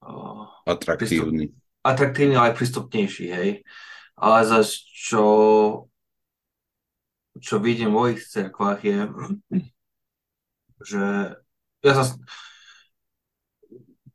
uh, 0.00 0.48
atraktívni. 0.64 1.52
Atraktívni, 1.84 2.34
ale 2.34 2.50
aj 2.50 2.56
prístupnejší, 2.56 3.26
hej. 3.28 3.50
Ale 4.16 4.38
zase, 4.48 4.80
čo, 4.88 5.24
čo 7.36 7.54
vidím 7.60 7.92
v 7.92 7.98
mojich 8.00 8.20
cerkvách 8.24 8.80
je, 8.80 8.98
že 10.90 11.04
ja 11.82 11.92
sa 11.92 12.04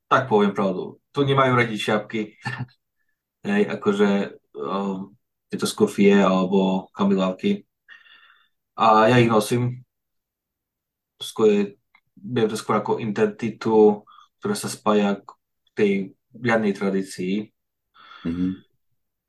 tak 0.07 0.31
poviem 0.31 0.55
pravdu, 0.55 1.03
tu 1.11 1.27
nemajú 1.27 1.51
radi 1.53 1.75
šiapky. 1.75 2.39
Hej, 3.47 3.63
akože 3.79 4.39
um, 4.55 5.15
tieto 5.51 5.67
skofie 5.67 6.19
alebo 6.19 6.87
kamilávky. 6.95 7.63
A 8.75 9.07
ja 9.11 9.19
ich 9.19 9.31
nosím. 9.31 9.83
Skôr, 11.17 11.75
viem 12.17 12.47
to 12.49 12.57
skôr 12.57 12.81
ako 12.81 12.97
identitu, 12.97 14.03
ktorá 14.39 14.55
sa 14.57 14.69
spája 14.69 15.21
k 15.21 15.29
tej 15.77 15.91
riadnej 16.33 16.73
tradícii. 16.73 17.49
Mm-hmm. 18.25 18.51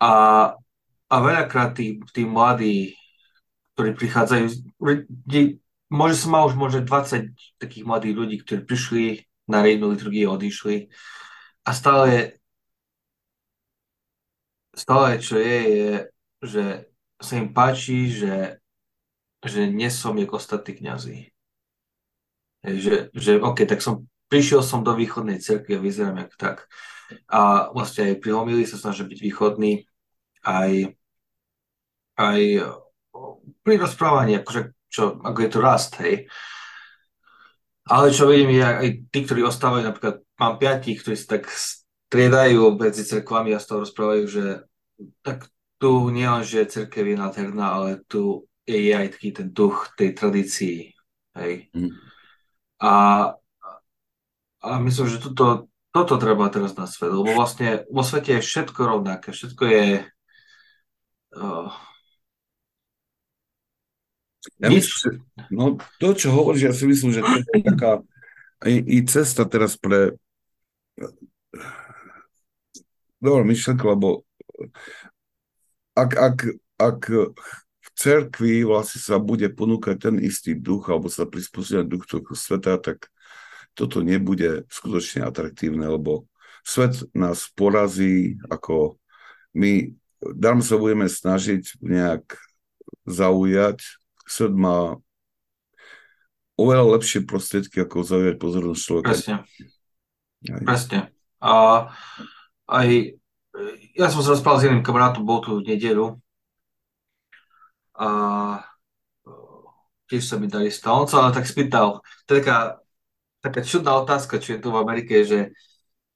A, 0.02 0.12
a 1.08 1.16
veľakrát 1.20 1.76
tí, 1.76 2.00
tí 2.12 2.22
mladí, 2.24 2.94
ktorí 3.74 3.94
prichádzajú, 3.94 4.44
môže 5.88 6.14
som 6.18 6.30
mal 6.34 6.48
už 6.48 6.54
možno 6.58 6.84
20 6.84 7.60
takých 7.60 7.84
mladých 7.84 8.14
ľudí, 8.14 8.36
ktorí 8.42 8.60
prišli 8.66 9.04
na 9.48 9.64
rejnú 9.64 9.92
liturgiu, 9.92 10.34
odišli 10.34 10.92
a 11.64 11.70
stále 11.72 12.38
stále 14.78 15.18
čo 15.18 15.42
je, 15.42 15.58
je, 15.58 15.92
že 16.46 16.64
sa 17.18 17.34
im 17.34 17.50
páči, 17.50 18.14
že, 18.14 18.62
že 19.42 19.66
nie 19.66 19.90
som 19.90 20.14
jak 20.14 20.30
ostatní 20.30 20.78
kniazy. 20.78 21.34
Že, 22.64 23.14
že 23.14 23.32
OK, 23.38 23.64
tak 23.64 23.80
som 23.80 24.08
prišiel 24.28 24.60
som 24.60 24.84
do 24.84 24.92
východnej 24.92 25.40
cerky 25.40 25.76
a 25.76 25.82
vyzerám 25.82 26.26
jak 26.26 26.32
tak. 26.36 26.56
A 27.28 27.72
vlastne 27.72 28.12
aj 28.12 28.20
pri 28.20 28.30
homilii 28.36 28.68
sa 28.68 28.76
snažím 28.76 29.08
byť 29.08 29.20
východný, 29.24 29.88
aj, 30.44 30.92
aj 32.20 32.40
pri 33.64 33.74
rozprávaní, 33.80 34.36
akože, 34.36 34.76
čo, 34.92 35.16
ako 35.24 35.38
je 35.40 35.50
to 35.50 35.58
rast, 35.64 35.92
hej. 36.04 36.28
Ale 37.88 38.12
čo 38.12 38.28
vidím, 38.28 38.60
je 38.60 38.64
aj 38.64 38.88
tí, 39.08 39.18
ktorí 39.24 39.40
ostávajú, 39.48 39.88
napríklad 39.88 40.20
mám 40.36 40.60
piatich, 40.60 41.00
ktorí 41.00 41.16
sa 41.16 41.40
tak 41.40 41.48
striedajú 41.48 42.76
medzi 42.76 43.00
cerkvami 43.08 43.56
a 43.56 43.60
z 43.60 43.66
toho 43.68 43.88
rozprávajú, 43.88 44.24
že 44.28 44.44
tak 45.24 45.48
tu 45.80 46.12
nie 46.12 46.28
len, 46.28 46.44
že 46.44 46.68
cerkev 46.68 47.08
je 47.08 47.16
nádherná, 47.16 47.80
ale 47.80 48.04
tu 48.04 48.44
je 48.68 48.92
aj 48.92 49.16
taký 49.16 49.32
ten 49.32 49.48
duch 49.48 49.88
tej 49.96 50.12
tradícii. 50.12 50.92
Hej. 51.32 51.72
Mm. 51.72 51.96
A, 52.78 52.92
a 54.62 54.70
myslím, 54.82 55.06
že 55.10 55.18
toto, 55.18 55.66
toto 55.90 56.14
treba 56.18 56.46
teraz 56.50 56.78
na 56.78 56.86
svet, 56.86 57.10
lebo 57.10 57.34
vlastne 57.34 57.86
vo 57.90 58.06
svete 58.06 58.38
je 58.38 58.46
všetko 58.46 58.80
rovnaké, 58.86 59.34
všetko 59.34 59.62
je 59.66 59.86
uh, 61.38 61.70
ja 64.58 64.68
myslím, 64.70 65.22
no 65.50 65.76
to, 66.00 66.14
čo 66.14 66.32
hovoríš, 66.32 66.62
ja 66.62 66.74
si 66.74 66.86
myslím, 66.88 67.10
že 67.12 67.22
to 67.22 67.34
je 67.34 67.42
taká 67.74 68.02
i, 68.66 68.80
i 68.80 68.98
cesta 69.06 69.46
teraz 69.46 69.78
pre 69.78 70.18
dobrá 73.22 73.42
myšlenka, 73.46 73.84
lebo 73.86 74.26
ak, 75.94 76.10
ak, 76.14 76.36
ak 76.78 77.00
cerkvi 77.98 78.62
vlastne 78.62 79.02
sa 79.02 79.18
bude 79.18 79.50
ponúkať 79.50 80.08
ten 80.08 80.16
istý 80.22 80.54
duch 80.54 80.86
alebo 80.86 81.10
sa 81.10 81.26
prispôsobiť 81.26 81.86
duch 81.90 82.06
tohto 82.06 82.38
sveta, 82.38 82.78
tak 82.78 83.10
toto 83.74 84.06
nebude 84.06 84.70
skutočne 84.70 85.26
atraktívne, 85.26 85.90
lebo 85.90 86.30
svet 86.62 87.02
nás 87.10 87.50
porazí, 87.58 88.38
ako 88.46 89.02
my 89.58 89.90
darmo 90.22 90.62
sa 90.62 90.78
budeme 90.78 91.10
snažiť 91.10 91.82
nejak 91.82 92.38
zaujať. 93.06 93.82
Svet 94.28 94.54
má 94.54 94.98
oveľa 96.54 96.98
lepšie 96.98 97.26
prostriedky, 97.26 97.82
ako 97.82 98.06
zaujať 98.06 98.34
pozornosť 98.38 98.82
človeka. 98.82 99.10
Presne. 99.14 99.34
Aj. 100.54 100.62
Presne. 100.62 100.98
A 101.42 101.54
aj 102.66 102.88
ja 103.98 104.06
som 104.06 104.22
sa 104.22 104.34
rozprával 104.34 104.58
s 104.62 104.64
jedným 104.70 104.86
kamarátom, 104.86 105.26
bol 105.26 105.42
tu 105.42 105.58
v 105.58 105.66
nedelu 105.74 106.14
a 107.98 108.08
tiež 110.08 110.24
sa 110.24 110.40
mi 110.40 110.46
dali 110.48 110.70
stalo. 110.70 111.04
On 111.04 111.10
sa 111.10 111.26
ale 111.26 111.36
tak 111.36 111.44
spýtal, 111.44 112.00
to 112.24 112.38
je 112.38 112.40
taká, 112.40 112.80
taká 113.44 113.60
čudná 113.66 113.98
otázka, 114.00 114.40
čo 114.40 114.56
je 114.56 114.62
tu 114.62 114.70
v 114.70 114.80
Amerike, 114.80 115.26
že 115.26 115.52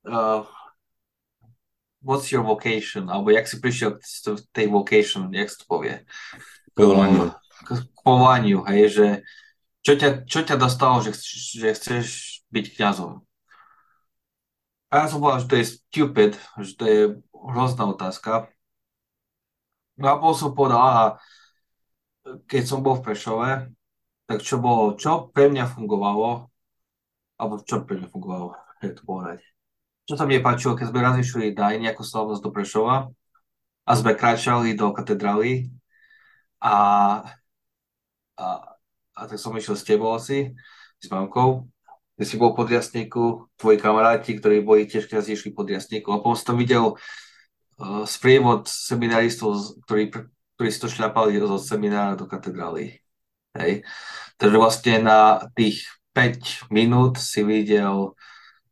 uh, 0.09 0.47
what's 2.01 2.33
your 2.33 2.47
vocation, 2.47 3.11
alebo 3.11 3.35
jak 3.35 3.45
si 3.45 3.61
prišiel 3.61 3.99
k 3.99 4.03
tej 4.55 4.67
vocation, 4.71 5.29
jak 5.35 5.51
sa 5.51 5.59
to 5.61 5.67
povie? 5.67 6.01
Povolaniu. 6.73 7.35
K, 7.67 7.69
k 7.85 7.99
povolaniu, 8.01 8.65
hej, 8.71 8.83
že 8.89 9.07
čo 9.83 9.99
ťa, 9.99 10.25
čo 10.25 10.41
ťa 10.47 10.57
dostalo, 10.57 11.03
že, 11.03 11.13
že 11.59 11.75
chceš 11.75 12.07
byť 12.55 12.67
kňazom? 12.79 13.23
A 14.93 14.93
ja 14.95 15.07
som 15.09 15.19
povedal, 15.19 15.41
že 15.43 15.49
to 15.51 15.57
je 15.59 15.67
stupid, 15.67 16.33
že 16.61 16.73
to 16.79 16.85
je 16.85 17.01
hrozná 17.33 17.89
otázka. 17.91 18.53
No 19.97 20.07
a 20.13 20.15
potom 20.21 20.37
som 20.37 20.51
povedal, 20.53 20.81
aha, 20.81 21.07
keď 22.25 22.63
som 22.63 22.81
bol 22.81 22.99
v 22.99 23.05
Prešove, 23.11 23.51
tak 24.27 24.39
čo 24.41 24.63
bolo, 24.63 24.95
čo 24.95 25.29
pre 25.31 25.51
mňa 25.51 25.67
fungovalo, 25.75 26.49
alebo 27.37 27.55
čo 27.63 27.83
pre 27.83 27.99
mňa 27.99 28.09
fungovalo, 28.09 28.55
je 28.81 28.93
to 28.95 29.03
povedať. 29.03 29.39
Čo 30.07 30.15
sa 30.19 30.27
mne 30.27 30.43
páčilo, 30.43 30.75
keď 30.75 30.87
sme 30.91 31.01
raz 31.03 31.17
išli 31.19 31.55
na 31.55 31.75
nejakú 31.75 32.03
slavnosť 32.03 32.43
do 32.43 32.51
Prešova 32.51 32.97
a 33.87 33.91
sme 33.99 34.19
kráčali 34.19 34.75
do 34.75 34.91
katedrály 34.95 35.71
a, 36.63 36.77
a, 38.39 38.47
a 39.15 39.21
tak 39.27 39.39
som 39.39 39.55
išiel 39.55 39.79
s 39.79 39.87
tebou 39.87 40.15
asi, 40.15 40.55
s 41.03 41.07
mamkou 41.11 41.73
ty 42.23 42.25
si 42.31 42.39
bol 42.39 42.55
pod 42.55 42.71
jasníku, 42.71 43.51
tvoji 43.59 43.83
kamaráti, 43.83 44.39
ktorí 44.39 44.63
boli 44.63 44.87
tiež 44.87 45.11
kniazy, 45.11 45.35
išli 45.35 45.51
pod 45.51 45.67
jasníku. 45.67 46.15
A 46.15 46.23
potom 46.23 46.39
som 46.39 46.55
videl 46.55 46.95
uh, 46.95 48.07
sprievod 48.07 48.71
seminaristov, 48.71 49.83
ktorí, 49.89 50.15
ktorí 50.63 50.71
si 50.71 50.79
to 50.79 50.95
šľapali 50.95 51.43
zo 51.43 51.59
seminára 51.59 52.15
do 52.15 52.31
katedrály. 52.31 53.03
Hej. 53.59 53.83
Takže 54.39 54.57
vlastne 54.63 54.95
na 55.03 55.43
tých 55.59 55.91
5 56.15 56.71
minút 56.71 57.19
si 57.19 57.43
videl 57.43 58.15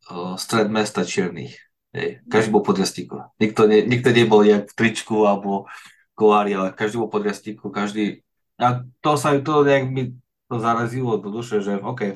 uh, 0.07 0.39
stred 0.39 0.71
mesta 0.71 1.03
Čiernych. 1.03 1.51
Hej. 1.91 2.23
Každý 2.31 2.55
bol 2.55 2.63
pod 2.63 2.79
jasníku. 2.79 3.19
Nikto, 3.43 3.67
ne, 3.67 3.83
nikto 3.83 4.15
nebol 4.15 4.39
jak 4.47 4.71
v 4.71 4.77
tričku 4.79 5.27
alebo 5.27 5.67
kolári, 6.15 6.55
ale 6.55 6.71
každý 6.71 7.03
bol 7.03 7.11
pod 7.11 7.27
jasníku, 7.27 7.67
každý... 7.67 8.23
A 8.55 8.87
to 9.03 9.19
sa 9.19 9.35
to 9.43 9.67
nejak 9.67 9.91
mi 9.91 10.15
to 10.47 10.55
zarazilo 10.55 11.19
do 11.19 11.27
duše, 11.27 11.59
že 11.59 11.75
OK, 11.75 12.15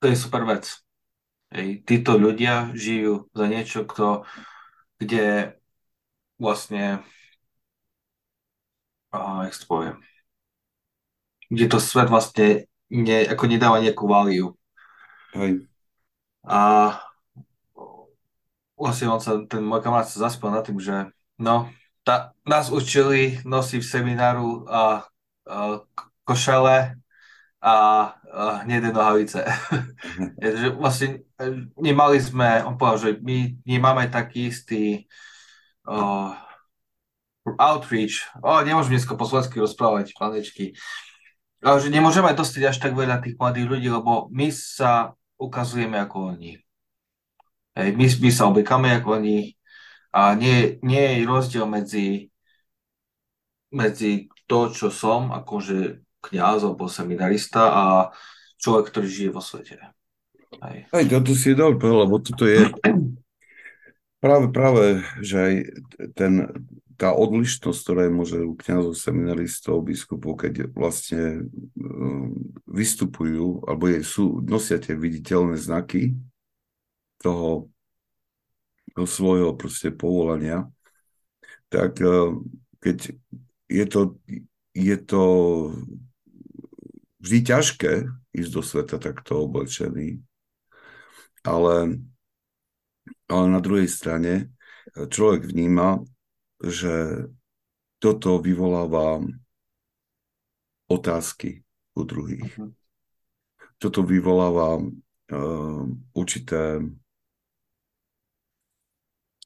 to 0.00 0.08
je 0.08 0.16
super 0.16 0.48
vec. 0.48 0.72
Hej. 1.52 1.84
Títo 1.84 2.16
ľudia 2.16 2.72
žijú 2.72 3.28
za 3.36 3.44
niečo, 3.44 3.84
kto, 3.84 4.24
kde 4.96 5.52
vlastne 6.40 7.04
a, 9.10 9.44
jak 9.44 9.58
to 9.58 9.66
poviem, 9.66 9.96
kde 11.50 11.66
to 11.66 11.78
svet 11.82 12.06
vlastne 12.06 12.70
ne, 12.90 13.18
ako 13.26 13.44
nedáva 13.50 13.82
nejakú 13.82 14.06
value. 14.06 14.54
Hej. 15.34 15.66
A 16.46 16.58
vlastne 18.78 19.06
on 19.10 19.20
sa, 19.20 19.42
ten 19.44 19.60
môj 19.60 19.82
kamarát 19.84 20.08
sa 20.08 20.30
zaspal 20.30 20.54
na 20.54 20.62
tým, 20.64 20.80
že 20.80 21.10
no, 21.36 21.68
tá, 22.06 22.32
nás 22.48 22.72
učili 22.72 23.42
nosiť 23.44 23.80
v 23.82 23.90
semináru 23.90 24.64
a, 24.66 25.04
a 25.44 25.84
košele 26.24 26.96
a, 27.60 27.74
a 28.16 28.42
hnedé 28.64 28.88
nohavice. 28.88 29.44
že 30.40 30.72
vlastne 30.72 31.28
e, 31.36 31.68
nemali 31.76 32.16
sme, 32.22 32.64
on 32.64 32.80
povedal, 32.80 32.98
že 32.98 33.10
my 33.20 33.60
nemáme 33.68 34.08
taký 34.08 34.48
istý 34.48 35.04
uh, 35.84 36.32
outreach, 37.58 38.28
o, 38.44 38.60
nemôžem 38.62 38.98
dneska 38.98 39.16
po 39.18 39.26
slovensky 39.26 39.58
rozprávať, 39.58 40.14
panečky, 40.14 40.76
ale 41.60 41.76
že 41.80 41.92
nemôžeme 41.92 42.32
dostať 42.32 42.62
až 42.68 42.76
tak 42.80 42.96
veľa 42.96 43.20
tých 43.20 43.36
mladých 43.36 43.66
ľudí, 43.68 43.88
lebo 43.92 44.28
my 44.32 44.48
sa 44.52 45.12
ukazujeme 45.36 45.96
ako 46.00 46.36
oni. 46.36 46.56
Hej, 47.76 47.88
my, 47.96 48.06
my 48.06 48.30
sa 48.32 48.48
oblikáme 48.48 48.88
ako 48.96 49.20
oni 49.20 49.54
a 50.10 50.34
nie, 50.34 50.82
nie 50.82 51.20
je 51.20 51.28
rozdiel 51.28 51.64
medzi, 51.70 52.28
medzi 53.70 54.26
to, 54.50 54.74
čo 54.74 54.90
som, 54.90 55.30
akože 55.30 56.02
kniaz 56.20 56.66
alebo 56.66 56.90
seminarista 56.90 57.70
a 57.70 57.84
človek, 58.60 58.92
ktorý 58.92 59.08
žije 59.08 59.30
vo 59.30 59.40
svete. 59.40 59.78
Hej. 60.60 60.90
Aj 60.90 61.04
toto 61.06 61.32
si 61.32 61.54
dal, 61.54 61.78
lebo 61.78 62.18
toto 62.18 62.44
je 62.44 62.68
práve, 64.24 64.46
práve, 64.52 64.84
že 65.22 65.36
aj 65.38 65.54
ten, 66.18 66.32
tá 67.00 67.16
odlišnosť, 67.16 67.80
ktorá 67.80 68.02
je 68.04 68.12
môže 68.12 68.38
u 68.44 68.52
kniazov, 68.60 68.92
seminaristov, 68.92 69.80
biskupov, 69.80 70.36
keď 70.36 70.68
vlastne 70.76 71.48
um, 71.80 72.36
vystupujú, 72.68 73.64
alebo 73.64 73.88
je, 73.88 74.04
sú, 74.04 74.44
nosia 74.44 74.76
tie 74.76 74.92
viditeľné 74.92 75.56
znaky, 75.56 76.12
toho, 77.24 77.72
toho 78.92 79.08
svojho 79.08 79.56
proste 79.56 79.88
povolania, 79.88 80.68
tak 81.72 82.00
eh, 82.04 82.36
keď 82.84 83.16
je 83.70 83.84
to, 83.86 84.00
je 84.76 84.96
to 85.00 85.24
vždy 87.20 87.38
ťažké 87.44 87.92
ísť 88.36 88.50
do 88.50 88.62
sveta 88.64 88.96
takto 88.96 89.46
oblečený, 89.46 90.20
ale, 91.44 92.00
ale 93.28 93.44
na 93.48 93.60
druhej 93.60 93.86
strane 93.86 94.48
eh, 94.48 95.06
človek 95.06 95.44
vníma, 95.44 96.00
že 96.60 97.26
toto 98.00 98.40
vyvoláva 98.40 99.24
otázky 100.90 101.64
u 101.96 102.02
druhých. 102.04 102.48
Uh-huh. 102.56 102.72
Toto 103.80 104.04
vyvoláva 104.04 104.80
uh, 104.80 105.84
určité 106.12 106.84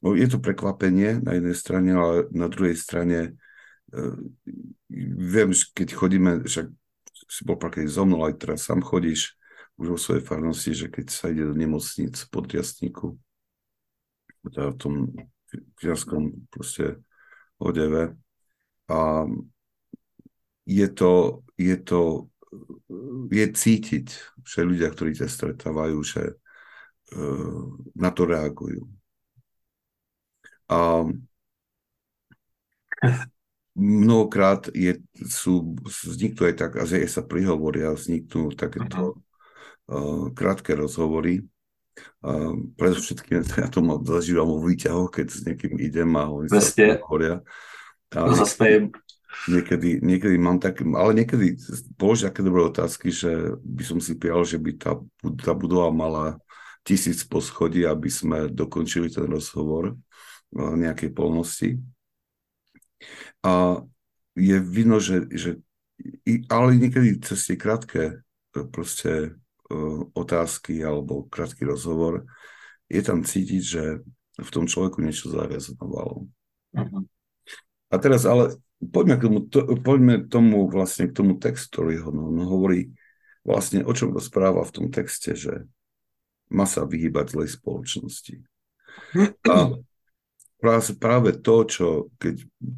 No, 0.03 0.13
je 0.13 0.27
to 0.29 0.37
prekvapenie 0.37 1.17
na 1.23 1.33
jednej 1.33 1.57
strane, 1.57 1.89
ale 1.97 2.29
na 2.29 2.45
druhej 2.45 2.77
strane 2.77 3.33
uh, 3.89 4.13
viem, 5.17 5.49
že 5.49 5.71
keď 5.73 5.97
chodíme, 5.97 6.31
však 6.45 6.69
si 7.25 7.41
bol 7.41 7.57
prakticky 7.57 7.89
so 7.89 8.05
mnou, 8.05 8.21
aj 8.21 8.37
teraz 8.37 8.69
sám 8.69 8.85
chodíš 8.85 9.33
už 9.81 9.87
vo 9.95 9.99
svojej 9.99 10.21
farnosti, 10.21 10.77
že 10.77 10.87
keď 10.93 11.09
sa 11.09 11.33
ide 11.33 11.49
do 11.49 11.55
nemocnic 11.57 12.15
pod 12.29 12.45
riasníku, 12.47 13.17
teda 14.45 14.71
v 14.71 14.77
tom 14.77 14.93
kniazskom 15.79 16.47
proste 16.49 17.01
odeve. 17.61 18.15
A 18.89 19.25
je 20.65 20.87
to, 20.93 21.43
je 21.57 21.77
to 21.77 22.29
je 23.31 23.45
cítiť, 23.51 24.05
že 24.45 24.67
ľudia, 24.67 24.89
ktorí 24.91 25.17
ťa 25.17 25.27
stretávajú, 25.27 25.97
že 26.05 26.23
uh, 27.15 27.63
na 27.97 28.09
to 28.13 28.23
reagujú. 28.23 28.87
A 30.71 31.05
mnohokrát 33.75 34.71
je, 34.71 35.03
sú, 35.27 35.75
vzniknú 35.83 36.47
aj 36.47 36.55
tak, 36.55 36.71
a 36.79 36.83
že 36.87 37.05
sa 37.05 37.21
prihovoria, 37.21 37.93
vzniknú 37.93 38.55
takéto 38.55 39.19
uh, 39.91 40.31
krátke 40.31 40.73
rozhovory. 40.73 41.43
Uh, 42.19 42.71
predovšetkým 42.75 43.45
ja 43.63 43.69
to 43.71 43.79
mám, 43.79 44.03
zažívam 44.03 44.49
vo 44.49 44.59
výťahoch, 44.63 45.11
keď 45.11 45.27
s 45.31 45.41
niekým 45.47 45.79
idem 45.79 46.09
a 46.19 46.27
oni 46.27 46.47
sa 46.51 46.59
prihovoria. 46.59 47.41
A 48.15 48.31
no, 48.31 48.35
niekedy, 49.51 49.99
niekedy, 49.99 50.35
mám 50.39 50.59
tak, 50.59 50.83
ale 50.83 51.11
niekedy 51.15 51.59
položia 51.99 52.31
také 52.31 52.43
dobré 52.43 52.63
otázky, 52.67 53.11
že 53.11 53.59
by 53.59 53.83
som 53.83 53.99
si 53.99 54.15
prijal, 54.15 54.47
že 54.47 54.59
by 54.59 54.71
tá, 54.79 54.99
tá 55.43 55.51
budova 55.51 55.91
mala 55.91 56.39
tisíc 56.85 57.25
poschodí, 57.25 57.83
aby 57.83 58.07
sme 58.07 58.47
dokončili 58.47 59.09
ten 59.09 59.25
rozhovor 59.25 59.97
nejakej 60.53 61.11
polnosti. 61.11 61.69
A 63.43 63.83
je 64.35 64.57
vidno, 64.59 64.99
že, 64.99 65.27
že 65.31 65.59
ale 66.51 66.75
niekedy 66.75 67.19
cez 67.23 67.47
tie 67.47 67.55
krátke 67.55 68.01
e, 68.01 68.13
proste 68.67 69.35
otázky 70.13 70.81
alebo 70.85 71.25
krátky 71.25 71.65
rozhovor 71.65 72.29
je 72.85 73.01
tam 73.01 73.25
cítiť, 73.25 73.63
že 73.63 73.83
v 74.35 74.49
tom 74.51 74.69
človeku 74.69 75.01
niečo 75.01 75.31
zarezonovalo. 75.33 76.27
Uh-huh. 76.75 77.03
A 77.89 77.95
teraz 77.97 78.27
ale 78.27 78.59
poďme 78.83 79.15
k 79.17 79.21
tomu, 79.25 79.39
to, 79.47 79.59
poďme 79.81 80.15
tomu 80.27 80.67
vlastne 80.67 81.09
k 81.09 81.15
tomu 81.15 81.39
textu, 81.39 81.81
ktorý 81.81 82.05
ho 82.05 82.09
no, 82.11 82.29
no 82.29 82.43
hovorí 82.45 82.93
vlastne 83.45 83.85
o 83.85 83.93
čom 83.93 84.11
rozpráva 84.13 84.65
v 84.65 84.73
tom 84.73 84.87
texte, 84.91 85.37
že 85.37 85.65
má 86.49 86.69
sa 86.69 86.85
vyhýbať 86.85 87.33
zlej 87.33 87.49
spoločnosti. 87.57 88.35
A 89.49 89.73
práve, 90.61 90.89
práve 90.97 91.29
to, 91.37 91.55
čo 91.65 91.87
keď 92.21 92.35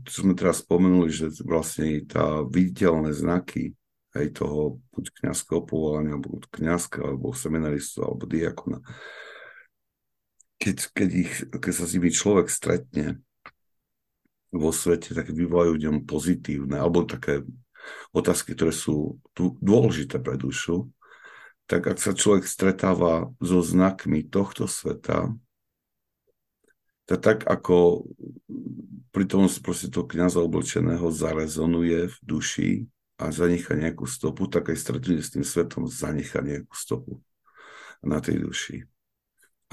čo 0.07 0.17
sme 0.23 0.33
teraz 0.35 0.63
spomenuli, 0.63 1.09
že 1.11 1.31
vlastne 1.43 2.03
tá 2.07 2.43
viditeľné 2.43 3.11
znaky 3.15 3.75
aj 4.17 4.27
toho 4.41 4.81
buď 4.93 5.05
kniazského 5.21 5.61
povolania, 5.61 6.17
alebo 6.17 6.41
kniazka, 6.49 7.05
alebo 7.05 7.31
seminaristu, 7.31 8.01
alebo 8.01 8.25
diakona, 8.25 8.81
keď, 10.57 10.77
keď, 10.93 11.09
ich, 11.13 11.33
keď 11.53 11.73
sa 11.73 11.85
s 11.85 11.93
nimi 11.93 12.09
človek 12.09 12.49
stretne 12.49 13.21
vo 14.49 14.73
svete, 14.73 15.13
tak 15.13 15.29
vyvolajú 15.29 15.77
ňom 15.77 15.97
pozitívne, 16.09 16.81
alebo 16.81 17.05
také 17.05 17.45
otázky, 18.11 18.57
ktoré 18.57 18.73
sú 18.73 19.21
dôležité 19.37 20.17
pre 20.17 20.35
dušu, 20.35 20.89
tak 21.67 21.85
ak 21.85 21.99
sa 21.99 22.15
človek 22.15 22.47
stretáva 22.47 23.29
so 23.43 23.59
znakmi 23.59 24.23
tohto 24.23 24.65
sveta, 24.65 25.35
tak, 27.07 27.19
tak 27.23 27.37
ako 27.47 28.07
pri 29.11 29.25
tom 29.27 29.47
proste 29.63 29.87
toho 29.87 30.07
kniaza 30.07 30.43
oblečeného 30.43 31.07
zarezonuje 31.11 32.11
v 32.11 32.17
duši 32.23 32.71
a 33.17 33.33
zanechá 33.33 33.73
nejakú 33.73 34.05
stopu, 34.05 34.45
tak 34.45 34.69
aj 34.69 34.77
stretnutie 34.77 35.25
s 35.25 35.33
tým 35.33 35.45
svetom 35.45 35.89
zanechá 35.89 36.41
nejakú 36.41 36.73
stopu 36.77 37.19
na 38.05 38.21
tej 38.21 38.45
duši 38.45 38.85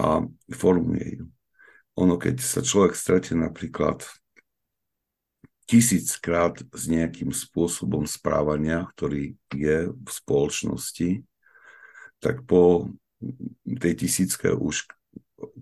a 0.01 0.25
formuje 0.51 1.23
ju. 1.23 1.27
Ono, 1.95 2.19
keď 2.19 2.43
sa 2.43 2.65
človek 2.65 2.99
stretne 2.99 3.47
napríklad 3.47 4.03
tisíckrát 5.71 6.61
s 6.75 6.85
nejakým 6.91 7.31
spôsobom 7.31 8.05
správania, 8.05 8.91
ktorý 8.97 9.39
je 9.55 9.93
v 9.95 10.09
spoločnosti, 10.11 11.23
tak 12.19 12.43
po 12.45 12.91
tej 13.65 13.95
tisícke 14.05 14.51
už 14.53 14.91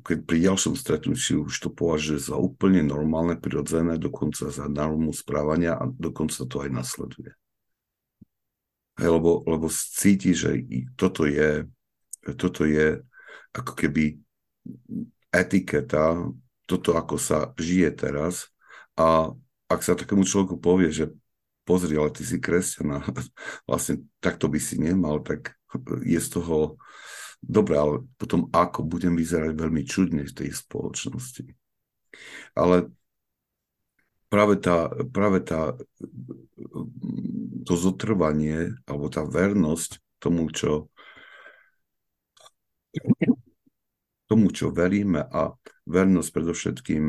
keď 0.07 0.19
pri 0.23 0.39
ďalšom 0.47 0.75
stretnutí 0.79 1.35
už 1.35 1.55
to 1.59 1.71
považuje 1.73 2.21
za 2.23 2.39
úplne 2.39 2.87
normálne, 2.87 3.35
prirodzené, 3.35 3.99
dokonca 3.99 4.53
za 4.53 4.71
normu 4.71 5.11
správania 5.11 5.75
a 5.75 5.91
dokonca 5.91 6.47
to 6.47 6.63
aj 6.63 6.71
nasleduje. 6.71 7.35
Hej, 9.01 9.09
lebo, 9.09 9.41
lebo 9.49 9.67
cíti, 9.73 10.37
že 10.37 10.63
toto 10.97 11.25
je, 11.25 11.65
toto 12.37 12.69
je 12.69 13.01
ako 13.57 13.73
keby 13.73 14.21
etiketa, 15.33 16.21
toto 16.69 16.95
ako 16.97 17.17
sa 17.17 17.51
žije 17.57 17.89
teraz 17.97 18.53
a 18.97 19.33
ak 19.69 19.81
sa 19.81 19.97
takému 19.97 20.29
človeku 20.29 20.61
povie, 20.61 20.93
že 20.93 21.09
pozri, 21.65 21.97
ale 21.97 22.13
ty 22.13 22.23
si 22.23 22.37
kresťan 22.37 22.89
a 22.97 22.99
vlastne 23.69 24.05
takto 24.21 24.47
by 24.47 24.61
si 24.61 24.77
nemal, 24.77 25.25
tak 25.25 25.57
je 26.05 26.21
z 26.21 26.29
toho 26.37 26.77
Dobre, 27.43 27.75
ale 27.75 28.07
potom 28.15 28.47
ako 28.55 28.87
budem 28.87 29.19
vyzerať 29.19 29.59
veľmi 29.59 29.83
čudne 29.83 30.23
v 30.23 30.31
tej 30.31 30.55
spoločnosti. 30.55 31.51
Ale 32.55 32.87
práve 34.33 34.57
tá, 34.57 34.89
práve 35.13 35.45
tá 35.45 35.77
to 37.69 37.75
zotrvanie 37.77 38.73
alebo 38.89 39.13
tá 39.13 39.29
vernosť 39.29 40.01
tomu, 40.17 40.49
čo 40.49 40.89
tomu, 44.33 44.49
čo 44.49 44.73
veríme 44.73 45.29
a 45.29 45.53
vernosť 45.85 46.29
predovšetkým 46.33 47.05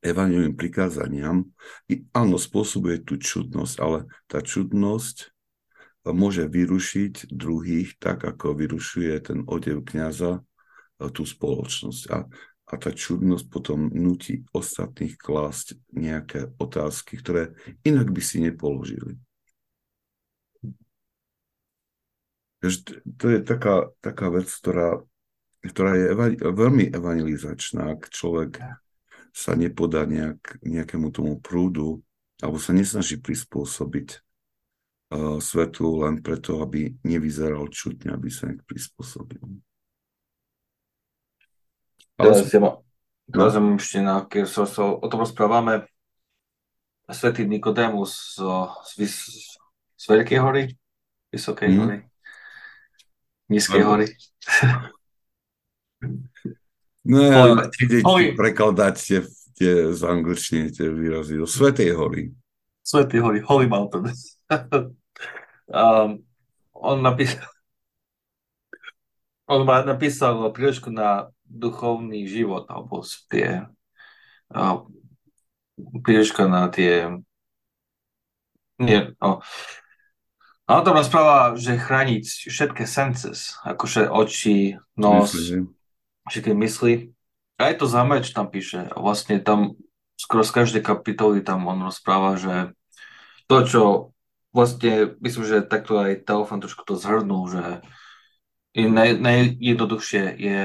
evangelicným 0.00 0.56
prikázaniam, 0.56 1.44
áno, 2.16 2.36
spôsobuje 2.40 3.04
tú 3.04 3.20
čudnosť, 3.20 3.74
ale 3.80 4.08
tá 4.24 4.40
čudnosť 4.40 5.32
môže 6.08 6.48
vyrušiť 6.48 7.32
druhých 7.32 7.96
tak, 8.00 8.24
ako 8.24 8.56
vyrušuje 8.56 9.12
ten 9.20 9.38
odev 9.48 9.84
kniaza 9.84 10.44
tú 11.12 11.24
spoločnosť. 11.24 12.02
A 12.12 12.28
a 12.74 12.76
tá 12.76 12.90
čudnosť 12.90 13.46
potom 13.46 13.86
nutí 13.94 14.42
ostatných 14.50 15.14
klásť 15.14 15.78
nejaké 15.94 16.50
otázky, 16.58 17.22
ktoré 17.22 17.54
inak 17.86 18.10
by 18.10 18.18
si 18.18 18.42
nepoložili. 18.42 19.14
To 23.20 23.26
je 23.30 23.38
taká, 23.46 23.94
taká 24.02 24.26
vec, 24.34 24.50
ktorá, 24.50 25.06
ktorá 25.62 25.92
je 25.94 26.06
eva- 26.10 26.40
veľmi 26.50 26.90
evangelizačná, 26.90 27.94
ak 27.94 28.10
človek 28.10 28.58
sa 29.30 29.54
nepodá 29.54 30.02
nejak, 30.08 30.58
nejakému 30.66 31.14
tomu 31.14 31.38
prúdu 31.38 32.02
alebo 32.42 32.58
sa 32.58 32.74
nesnaží 32.74 33.20
prispôsobiť 33.22 34.08
uh, 34.18 35.38
svetu 35.38 36.02
len 36.02 36.18
preto, 36.24 36.58
aby 36.64 36.98
nevyzeral 37.06 37.70
čutne, 37.70 38.10
aby 38.16 38.32
sa 38.32 38.50
nejak 38.50 38.66
prispôsobil. 38.66 39.38
Ale... 42.18 42.30
Teraz, 42.30 42.52
ja 42.52 42.60
ma, 42.62 42.70
teraz 43.26 43.52
no. 43.58 43.74
ešte 43.74 43.98
na, 43.98 44.22
keď 44.26 44.44
sa, 44.46 44.62
sa 44.66 44.82
o 44.86 45.06
tom 45.10 45.26
rozprávame, 45.26 45.86
Svetý 47.04 47.44
Nikodémus 47.44 48.36
z, 48.36 48.40
z, 49.04 49.12
z 49.92 50.04
Veľkej 50.08 50.40
hory, 50.40 50.72
Vysokej 51.28 51.68
mm. 51.68 51.78
hory, 51.84 51.96
Nízkej 53.52 53.82
no. 53.82 53.88
hory. 53.92 54.06
No 57.04 57.20
ja, 57.20 57.68
idete 57.84 58.32
prekladať 58.32 58.94
tie, 58.96 59.20
tie 59.52 59.72
z 59.92 60.02
angličtiny 60.08 60.72
tie 60.72 60.88
výrazy 60.88 61.36
do 61.36 61.44
Svetej 61.44 61.92
hory. 61.92 62.32
Svetej 62.80 63.20
hory, 63.20 63.38
Holy 63.44 63.68
Mountain. 63.68 64.08
um, 65.68 66.24
on 66.88 67.04
napísal 67.04 67.44
on 69.52 69.68
má 69.68 69.84
napísal 69.84 70.48
príležku 70.56 70.88
na 70.88 71.28
duchovný 71.44 72.26
život, 72.26 72.66
alebo 72.68 73.04
tie 73.30 73.68
uh, 74.54 74.84
na 76.48 76.62
tie 76.70 77.10
nie, 78.74 79.14
no, 79.22 79.38
on 80.66 80.82
tam 80.82 80.98
rozpráva, 80.98 81.54
že 81.54 81.78
chrániť 81.78 82.50
všetky 82.50 82.84
senses, 82.88 83.54
akože 83.62 84.10
oči, 84.10 84.80
nos, 84.98 85.30
Myslím. 85.30 85.70
všetky 86.26 86.52
mysli. 86.58 86.92
A 87.54 87.70
je 87.70 87.78
to 87.78 87.86
zaujímavé, 87.86 88.26
čo 88.26 88.34
tam 88.34 88.50
píše. 88.50 88.82
A 88.90 88.96
vlastne 88.98 89.38
tam 89.38 89.78
skoro 90.18 90.42
z 90.42 90.50
každej 90.50 90.82
kapitoly 90.82 91.38
tam 91.44 91.68
on 91.70 91.86
rozpráva, 91.86 92.34
že 92.34 92.74
to, 93.46 93.56
čo 93.62 93.82
vlastne, 94.50 95.14
myslím, 95.22 95.44
že 95.46 95.68
takto 95.68 96.00
aj 96.00 96.26
telefon 96.26 96.58
trošku 96.58 96.82
to 96.82 96.98
zhrnul, 96.98 97.46
že 97.46 97.62
naj, 98.74 99.20
najjednoduchšie 99.22 100.24
je 100.34 100.58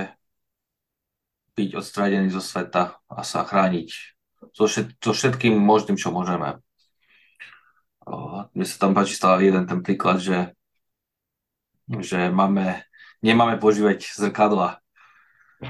byť 1.59 1.75
odstradený 1.75 2.31
zo 2.31 2.39
sveta 2.39 2.95
a 3.11 3.19
sa 3.27 3.43
chrániť 3.43 3.89
so, 4.55 4.63
všet, 4.63 4.95
so 5.03 5.11
všetkým 5.11 5.59
možným, 5.59 5.99
čo 5.99 6.15
môžeme 6.15 6.63
mne 8.53 8.65
sa 8.65 8.75
tam 8.81 8.91
páči 8.97 9.13
stále 9.15 9.45
jeden 9.45 9.65
ten 9.69 9.79
príklad, 9.85 10.17
že, 10.21 10.53
že 12.01 12.33
máme, 12.33 12.81
nemáme 13.21 13.61
používať 13.61 14.09
zrkadla, 14.17 14.81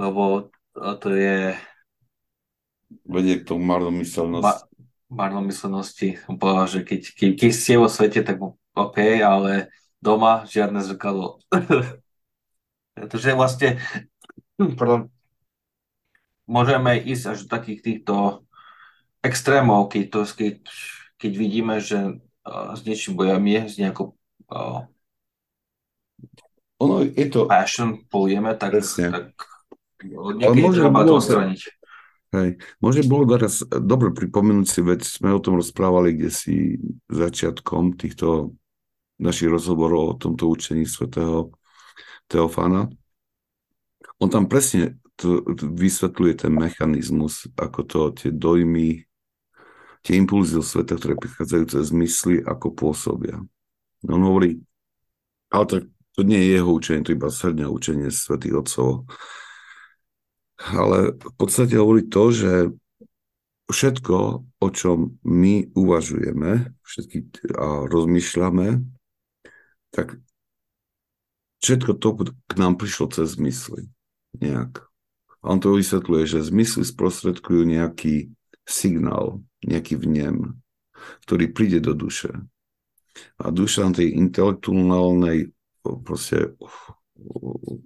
lebo 0.00 0.52
to 0.76 1.08
je 1.10 1.56
vedie 3.08 3.40
k 3.40 3.46
tomu 3.48 3.64
marnomyselnosti. 3.64 4.44
Ma, 4.44 4.54
marnomyselnosti. 5.08 6.20
Povedal, 6.36 6.66
že 6.68 6.80
keď, 6.84 7.00
keď, 7.16 7.30
keď 7.40 7.50
ste 7.50 7.80
vo 7.80 7.88
svete, 7.88 8.20
tak 8.20 8.36
OK, 8.76 8.98
ale 9.24 9.72
doma 10.04 10.44
žiadne 10.44 10.84
zrkadlo. 10.84 11.40
Pretože 12.96 13.36
vlastne 13.36 13.80
pardon, 14.56 15.12
môžeme 16.48 16.96
ísť 17.00 17.24
až 17.32 17.38
do 17.44 17.48
takých 17.52 17.80
týchto 17.82 18.46
extrémov, 19.20 19.90
keď, 19.90 20.04
to, 20.10 20.20
keď 20.32 20.54
keď 21.16 21.32
vidíme, 21.34 21.80
že 21.80 22.20
s 22.46 22.80
niečím 22.86 23.18
bojami, 23.18 23.66
s 23.66 23.74
nejakou 23.80 24.14
uh, 24.54 24.86
ono 26.78 27.02
je 27.02 27.26
to... 27.32 27.48
passion 27.48 28.04
polujeme, 28.06 28.52
tak, 28.54 28.76
tak 28.84 29.32
niekedy 30.04 30.76
treba 30.76 31.02
to 31.08 31.18
odstraniť. 31.18 31.60
Hej. 32.36 32.48
Môže 32.84 33.00
bolo 33.08 33.24
teraz 33.24 33.64
dobre 33.64 34.12
pripomenúť 34.12 34.66
si 34.68 34.80
vec, 34.84 35.02
sme 35.06 35.32
o 35.32 35.40
tom 35.40 35.56
rozprávali 35.56 36.12
kde 36.12 36.30
si 36.30 36.76
začiatkom 37.08 37.96
týchto 37.96 38.52
našich 39.16 39.48
rozhovorov 39.48 40.02
o 40.12 40.18
tomto 40.20 40.44
učení 40.52 40.84
svätého 40.84 41.48
Teofana. 42.28 42.92
On 44.20 44.28
tam 44.32 44.48
presne 44.48 44.96
to, 45.16 45.44
to 45.56 45.68
vysvetľuje 45.72 46.46
ten 46.46 46.52
mechanizmus, 46.52 47.48
ako 47.56 47.80
to 47.84 48.00
tie 48.16 48.30
dojmy 48.32 49.06
tie 50.06 50.22
impulzy 50.22 50.62
sveta, 50.62 50.94
ktoré 50.94 51.18
prichádzajú 51.18 51.64
cez 51.66 51.90
mysli, 51.90 52.38
ako 52.38 52.70
pôsobia. 52.70 53.42
On 54.06 54.22
hovorí, 54.22 54.62
ale 55.50 55.64
to, 55.66 55.76
to 56.14 56.22
nie 56.22 56.38
je 56.38 56.62
jeho 56.62 56.70
učenie, 56.70 57.02
to 57.02 57.10
je 57.10 57.18
iba 57.18 57.26
srdne 57.26 57.66
učenie 57.66 58.14
svätých 58.14 58.54
otcov. 58.54 59.10
Ale 60.62 61.18
v 61.18 61.32
podstate 61.34 61.74
hovorí 61.74 62.06
to, 62.06 62.30
že 62.30 62.52
všetko, 63.66 64.16
o 64.46 64.68
čom 64.70 65.18
my 65.26 65.74
uvažujeme 65.74 66.70
všetky, 66.86 67.50
a 67.58 67.90
rozmýšľame, 67.90 68.86
tak 69.90 70.22
všetko 71.66 71.98
to 71.98 72.08
k 72.30 72.52
nám 72.54 72.78
prišlo 72.78 73.10
cez 73.10 73.34
mysli. 73.42 73.90
Nejak. 74.40 74.84
On 75.46 75.62
to 75.62 75.78
vysvetľuje, 75.78 76.24
že 76.26 76.48
zmysly 76.48 76.82
sprostredkujú 76.82 77.62
nejaký 77.62 78.34
signál, 78.66 79.46
nejaký 79.62 79.94
vnem, 79.94 80.58
ktorý 81.22 81.54
príde 81.54 81.78
do 81.78 81.94
duše. 81.94 82.34
A 83.40 83.48
duša 83.54 83.88
na 83.88 83.92
tej 83.96 84.18
intelektuálnej 84.18 85.54
proste 86.02 86.58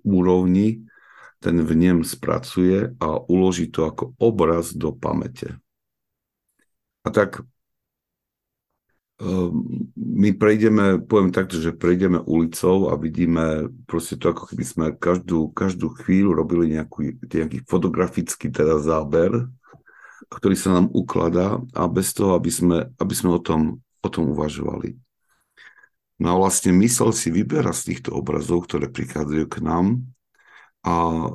úrovni 0.03 0.89
ten 1.41 1.57
vnem 1.61 2.05
spracuje 2.05 2.97
a 3.01 3.09
uloží 3.29 3.69
to 3.69 3.87
ako 3.89 4.17
obraz 4.21 4.73
do 4.77 4.93
pamäte. 4.93 5.57
A 7.05 7.09
tak 7.09 7.45
my 9.97 10.31
prejdeme, 10.33 11.05
poviem 11.05 11.29
takto, 11.29 11.61
že 11.61 11.77
prejdeme 11.77 12.25
ulicou 12.25 12.89
a 12.89 12.97
vidíme 12.97 13.69
proste 13.85 14.17
to, 14.17 14.33
ako 14.33 14.49
keby 14.49 14.65
sme 14.65 14.87
každú, 14.97 15.53
každú 15.53 15.93
chvíľu 15.93 16.33
robili 16.33 16.73
nejaký, 16.73 17.21
nejaký 17.29 17.69
fotografický 17.69 18.49
teda 18.49 18.81
záber 18.81 19.45
ktorý 20.31 20.55
sa 20.55 20.71
nám 20.79 20.87
ukladá 20.95 21.59
a 21.75 21.91
bez 21.91 22.15
toho, 22.15 22.39
aby 22.39 22.51
sme, 22.55 22.79
aby 23.03 23.15
sme 23.19 23.35
o, 23.35 23.41
tom, 23.43 23.83
o 23.99 24.09
tom 24.09 24.31
uvažovali. 24.31 24.95
No 26.23 26.27
a 26.31 26.39
vlastne 26.39 26.71
mysel 26.79 27.11
si 27.11 27.35
vyberá 27.35 27.75
z 27.75 27.93
týchto 27.93 28.15
obrazov, 28.15 28.69
ktoré 28.71 28.87
prichádzajú 28.87 29.47
k 29.51 29.57
nám 29.65 30.07
a, 30.87 31.27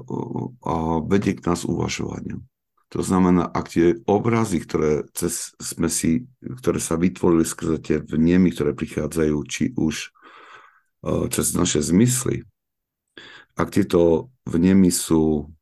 a 0.63 0.73
vedie 1.03 1.35
k 1.35 1.43
nás 1.43 1.67
uvažovaniu. 1.67 2.39
To 2.93 3.01
znamená, 3.01 3.49
ak 3.49 3.65
tie 3.73 3.97
obrazy, 4.05 4.61
ktoré, 4.61 5.09
cez, 5.17 5.57
sme 5.57 5.89
si, 5.89 6.29
ktoré 6.41 6.77
sa 6.77 6.95
vytvorili 6.95 7.43
skrze 7.43 7.81
tie 7.81 7.97
vnemy, 7.97 8.53
ktoré 8.53 8.77
prichádzajú, 8.77 9.37
či 9.49 9.73
už 9.73 10.13
uh, 11.03 11.25
cez 11.33 11.57
naše 11.57 11.81
zmysly, 11.81 12.45
ak 13.55 13.71
tieto 13.73 14.29
vnemy 14.45 14.91
sú 14.91 15.55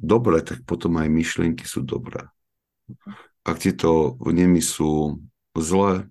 dobré, 0.00 0.44
tak 0.44 0.64
potom 0.68 1.00
aj 1.00 1.08
myšlienky 1.08 1.64
sú 1.64 1.80
dobré. 1.80 2.28
Ak 3.46 3.56
tieto 3.62 4.20
vnemy 4.20 4.60
sú 4.60 5.22
zlé, 5.56 6.10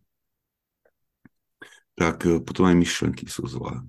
tak 1.94 2.26
e, 2.26 2.42
potom 2.42 2.66
aj 2.66 2.76
myšlienky 2.80 3.30
sú 3.30 3.46
zlé. 3.46 3.84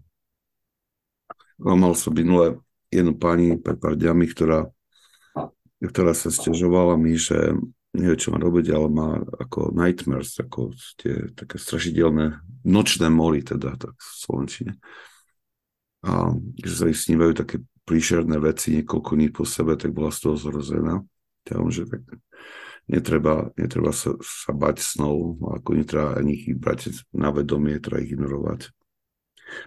Mal 1.61 1.93
som 1.97 2.13
minule 2.13 2.61
jednu 2.93 3.17
pani 3.17 3.57
pred 3.57 3.77
pár 3.81 3.97
dňami, 3.97 4.25
ktorá, 4.29 4.69
ktorá 5.81 6.13
sa 6.13 6.29
stiažovala 6.29 7.01
mi, 7.01 7.17
že 7.17 7.57
nevie, 7.97 8.17
čo 8.21 8.31
má 8.31 8.39
robiť, 8.39 8.67
ale 8.71 8.89
má 8.93 9.11
ako 9.41 9.73
nightmares, 9.75 10.37
ako 10.39 10.77
tie 11.01 11.33
také 11.35 11.57
strašidelné 11.57 12.39
nočné 12.63 13.09
mori, 13.09 13.43
teda 13.43 13.75
tak 13.81 13.97
v 13.97 14.11
Slovenčine. 14.15 14.73
A 16.05 16.33
že 16.61 16.75
sa 16.77 16.85
ich 16.89 17.01
snívajú 17.01 17.33
také 17.37 17.57
príšerné 17.85 18.39
veci 18.39 18.79
niekoľko 18.81 19.11
dní 19.17 19.29
po 19.35 19.45
sebe, 19.49 19.75
tak 19.75 19.91
bola 19.91 20.15
z 20.15 20.29
toho 20.29 20.37
zrozená. 20.39 21.03
Ja 21.49 21.59
že 21.73 21.89
tak 21.89 22.07
netreba, 22.87 23.51
netreba 23.59 23.91
sa, 23.91 24.15
sa 24.23 24.53
bať 24.55 24.79
snov, 24.79 25.41
ako 25.43 25.75
netreba 25.75 26.15
ani 26.15 26.39
ich 26.39 26.55
brať 26.55 27.03
na 27.11 27.35
vedomie, 27.35 27.83
treba 27.83 27.99
ich 27.99 28.15
ignorovať. 28.15 28.71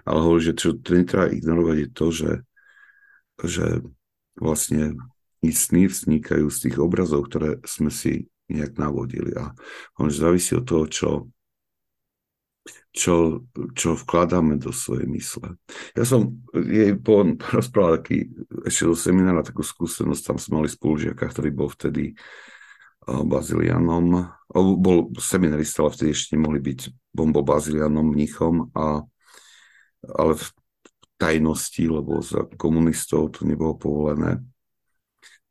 Ale 0.08 0.18
hovorí, 0.24 0.42
že 0.48 0.56
čo 0.56 0.80
netreba 0.80 1.28
ignorovať 1.28 1.76
je 1.76 1.90
to, 1.92 2.08
že, 2.14 2.32
že 3.44 3.66
vlastne 4.40 4.96
sny 5.52 5.92
vznikajú 5.92 6.48
z 6.48 6.58
tých 6.70 6.78
obrazov, 6.80 7.28
ktoré 7.28 7.60
sme 7.66 7.90
si 7.90 8.30
nejak 8.48 8.78
navodili. 8.78 9.34
A 9.36 9.52
on 9.98 10.14
závisí 10.14 10.54
od 10.54 10.64
toho, 10.64 10.86
čo, 10.88 11.10
čo, 12.94 13.44
čo 13.74 13.98
vkladáme 13.98 14.62
do 14.62 14.70
svojej 14.70 15.10
mysle. 15.10 15.58
Ja 15.98 16.06
som 16.06 16.40
jej 16.54 16.94
po, 16.96 17.26
rozprával 17.58 18.00
taký, 18.00 18.30
ešte 18.64 18.84
do 18.88 18.96
seminára 18.96 19.42
takú 19.42 19.66
skúsenosť, 19.66 20.22
tam 20.24 20.38
sme 20.38 20.64
mali 20.64 20.70
spolužiaka, 20.70 21.26
ktorý 21.26 21.50
bol 21.50 21.74
vtedy 21.74 22.14
uh, 22.14 23.24
bazilianom, 23.26 24.30
bol 24.54 25.10
seminarista, 25.18 25.82
ale 25.82 25.98
vtedy 25.98 26.10
ešte 26.14 26.38
nemohli 26.38 26.62
byť, 26.62 26.80
on 27.18 27.34
bol 27.34 27.42
bazilianom, 27.42 28.06
mnichom, 28.14 28.70
a, 28.78 29.02
ale 30.14 30.34
v 30.38 30.46
tajnosti, 31.18 31.84
lebo 31.88 32.20
za 32.20 32.46
komunistov 32.60 33.34
to 33.34 33.48
nebolo 33.48 33.80
povolené. 33.80 34.44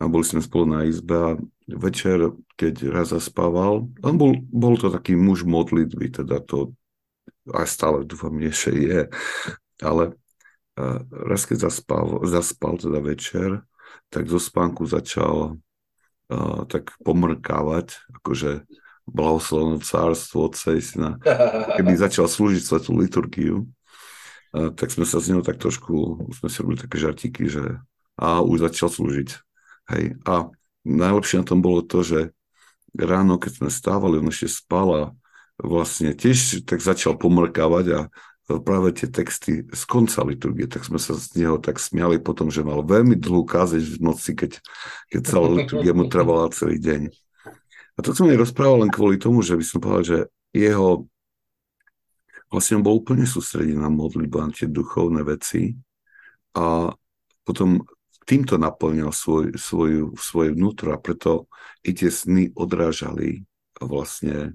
A 0.02 0.10
boli 0.10 0.26
sme 0.26 0.42
spolu 0.42 0.66
na 0.66 0.82
izbe 0.82 1.14
a 1.14 1.38
večer, 1.70 2.34
keď 2.58 2.90
raz 2.90 3.14
zaspával, 3.14 3.86
on 4.02 4.14
bol, 4.18 4.34
bol 4.50 4.74
to 4.74 4.90
taký 4.90 5.14
muž 5.14 5.46
modlitby, 5.46 6.10
teda 6.10 6.42
to 6.42 6.74
aj 7.54 7.70
stále 7.70 8.02
dúfam, 8.02 8.34
že 8.50 8.74
je, 8.74 9.00
ale 9.78 10.18
raz 11.10 11.44
keď 11.46 11.68
zaspal, 11.70 12.24
zaspal 12.26 12.80
teda 12.80 12.98
večer, 12.98 13.62
tak 14.08 14.28
zo 14.28 14.40
spánku 14.40 14.88
začal 14.88 15.56
uh, 16.32 16.60
tak 16.68 16.96
pomrkávať, 17.04 18.00
akože 18.20 18.64
blahoslovené 19.08 19.82
cárstvo 19.84 20.48
Otca 20.48 20.76
Syna, 20.78 21.20
keby 21.76 21.96
začal 21.96 22.28
slúžiť 22.28 22.62
svetú 22.62 22.96
liturgiu, 22.96 23.68
uh, 24.56 24.72
tak 24.72 24.90
sme 24.92 25.04
sa 25.04 25.20
z 25.20 25.36
neho 25.36 25.42
tak 25.44 25.60
trošku, 25.60 26.26
sme 26.40 26.48
si 26.48 26.56
robili 26.64 26.80
také 26.80 26.96
žartiky, 27.00 27.48
že 27.48 27.80
a 28.16 28.44
už 28.44 28.68
začal 28.68 28.92
slúžiť. 28.92 29.51
Hej. 29.92 30.16
A 30.24 30.48
najlepšie 30.82 31.42
na 31.42 31.46
tom 31.46 31.60
bolo 31.60 31.84
to, 31.84 32.02
že 32.02 32.34
ráno, 32.96 33.38
keď 33.38 33.62
sme 33.62 33.70
stávali, 33.70 34.18
on 34.18 34.28
ešte 34.28 34.48
spal 34.50 34.88
a 34.92 35.02
vlastne 35.60 36.16
tiež 36.16 36.64
tak 36.66 36.82
začal 36.82 37.16
pomrkávať 37.16 37.86
a 37.94 38.00
práve 38.60 38.92
tie 38.92 39.08
texty 39.08 39.64
z 39.64 39.82
konca 39.88 40.20
liturgie, 40.26 40.68
tak 40.68 40.84
sme 40.84 41.00
sa 41.00 41.16
z 41.16 41.40
neho 41.40 41.56
tak 41.56 41.80
smiali 41.80 42.20
potom, 42.20 42.52
že 42.52 42.66
mal 42.66 42.84
veľmi 42.84 43.16
dlhú 43.16 43.48
kázeň 43.48 43.80
v 43.80 43.98
noci, 44.02 44.36
keď, 44.36 44.60
keď 45.08 45.20
celá 45.24 45.48
liturgia 45.48 45.96
mu 45.96 46.10
trvala 46.10 46.52
celý 46.52 46.76
deň. 46.82 47.08
A 47.96 47.98
to 48.04 48.12
som 48.12 48.28
jej 48.28 48.36
rozprával 48.36 48.84
len 48.84 48.92
kvôli 48.92 49.16
tomu, 49.16 49.40
že 49.40 49.56
by 49.56 49.64
som 49.64 49.78
povedal, 49.80 50.04
že 50.04 50.18
jeho 50.52 51.06
vlastne 52.52 52.80
on 52.80 52.84
bol 52.84 53.00
úplne 53.00 53.24
sústredený 53.24 53.80
na 53.80 53.88
modlitbu, 53.88 54.36
na 54.36 54.52
tie 54.52 54.68
duchovné 54.68 55.24
veci 55.24 55.72
a 56.52 56.92
potom 57.48 57.80
týmto 58.24 58.58
naplňal 58.58 59.10
svoj, 59.10 59.56
svoju, 59.58 60.14
svoje 60.18 60.54
vnútro 60.54 60.94
a 60.94 61.02
preto 61.02 61.50
i 61.82 61.94
tie 61.94 62.08
sny 62.08 62.54
odrážali 62.54 63.42
vlastne 63.82 64.54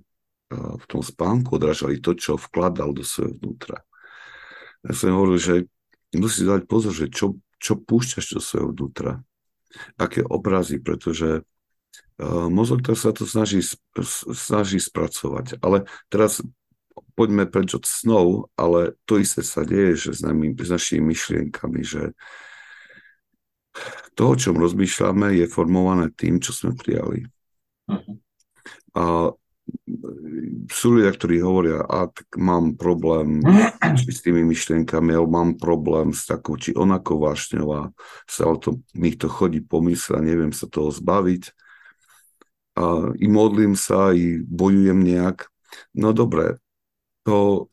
v 0.52 0.86
tom 0.88 1.04
spánku 1.04 1.60
odrážali 1.60 2.00
to, 2.00 2.16
čo 2.16 2.40
vkladal 2.40 2.96
do 2.96 3.04
svojho 3.04 3.36
vnútra. 3.36 3.84
Ja 4.88 4.96
som 4.96 5.12
hovoril, 5.12 5.40
že 5.40 5.56
musí 6.16 6.48
dať 6.48 6.64
pozor, 6.64 6.96
že 6.96 7.12
čo, 7.12 7.36
čo 7.60 7.76
púšťaš 7.76 8.40
do 8.40 8.42
svojho 8.42 8.72
vnútra. 8.72 9.20
Aké 10.00 10.24
obrazy, 10.24 10.80
pretože 10.80 11.44
uh, 11.44 12.48
mozog 12.48 12.80
to 12.88 12.96
sa 12.96 13.12
to 13.12 13.28
snaží, 13.28 13.60
snaží 14.32 14.80
spracovať. 14.80 15.60
Ale 15.60 15.84
teraz 16.08 16.40
poďme 17.20 17.44
preč 17.44 17.76
od 17.76 17.84
snov, 17.84 18.48
ale 18.56 18.96
to 19.04 19.20
isté 19.20 19.44
sa 19.44 19.68
deje, 19.68 20.00
že 20.10 20.12
s, 20.16 20.22
nami, 20.24 20.56
s 20.56 20.70
našimi 20.72 21.12
myšlienkami, 21.12 21.84
že 21.84 22.16
to, 24.18 24.34
o 24.34 24.36
čom 24.36 24.58
rozmýšľame, 24.58 25.38
je 25.38 25.46
formované 25.46 26.10
tým, 26.14 26.42
čo 26.42 26.54
sme 26.54 26.74
prijali. 26.74 27.28
Uh-huh. 27.88 28.16
A 28.98 29.04
sú 30.68 31.00
ľudia, 31.00 31.12
ktorí 31.12 31.44
hovoria, 31.44 31.84
a 31.84 32.08
tak 32.12 32.28
mám 32.40 32.76
problém 32.76 33.44
s 33.84 34.20
tými 34.26 34.44
myšlienkami, 34.48 35.16
alebo 35.16 35.32
mám 35.32 35.52
problém 35.56 36.12
s 36.12 36.28
takou 36.28 36.56
či 36.60 36.76
onakou 36.76 37.20
vášňou 37.20 37.92
sa 38.28 38.44
o 38.48 38.56
to, 38.60 38.80
mi 38.96 39.16
to 39.16 39.32
chodí 39.32 39.64
po 39.64 39.80
mysle 39.84 40.20
a 40.20 40.26
neviem 40.26 40.52
sa 40.52 40.68
toho 40.68 40.92
zbaviť. 40.92 41.52
A 42.78 43.10
i 43.18 43.26
modlím 43.26 43.74
sa, 43.74 44.14
i 44.14 44.38
bojujem 44.38 45.02
nejak. 45.02 45.50
No 45.98 46.14
dobre, 46.14 46.62
to 47.26 47.68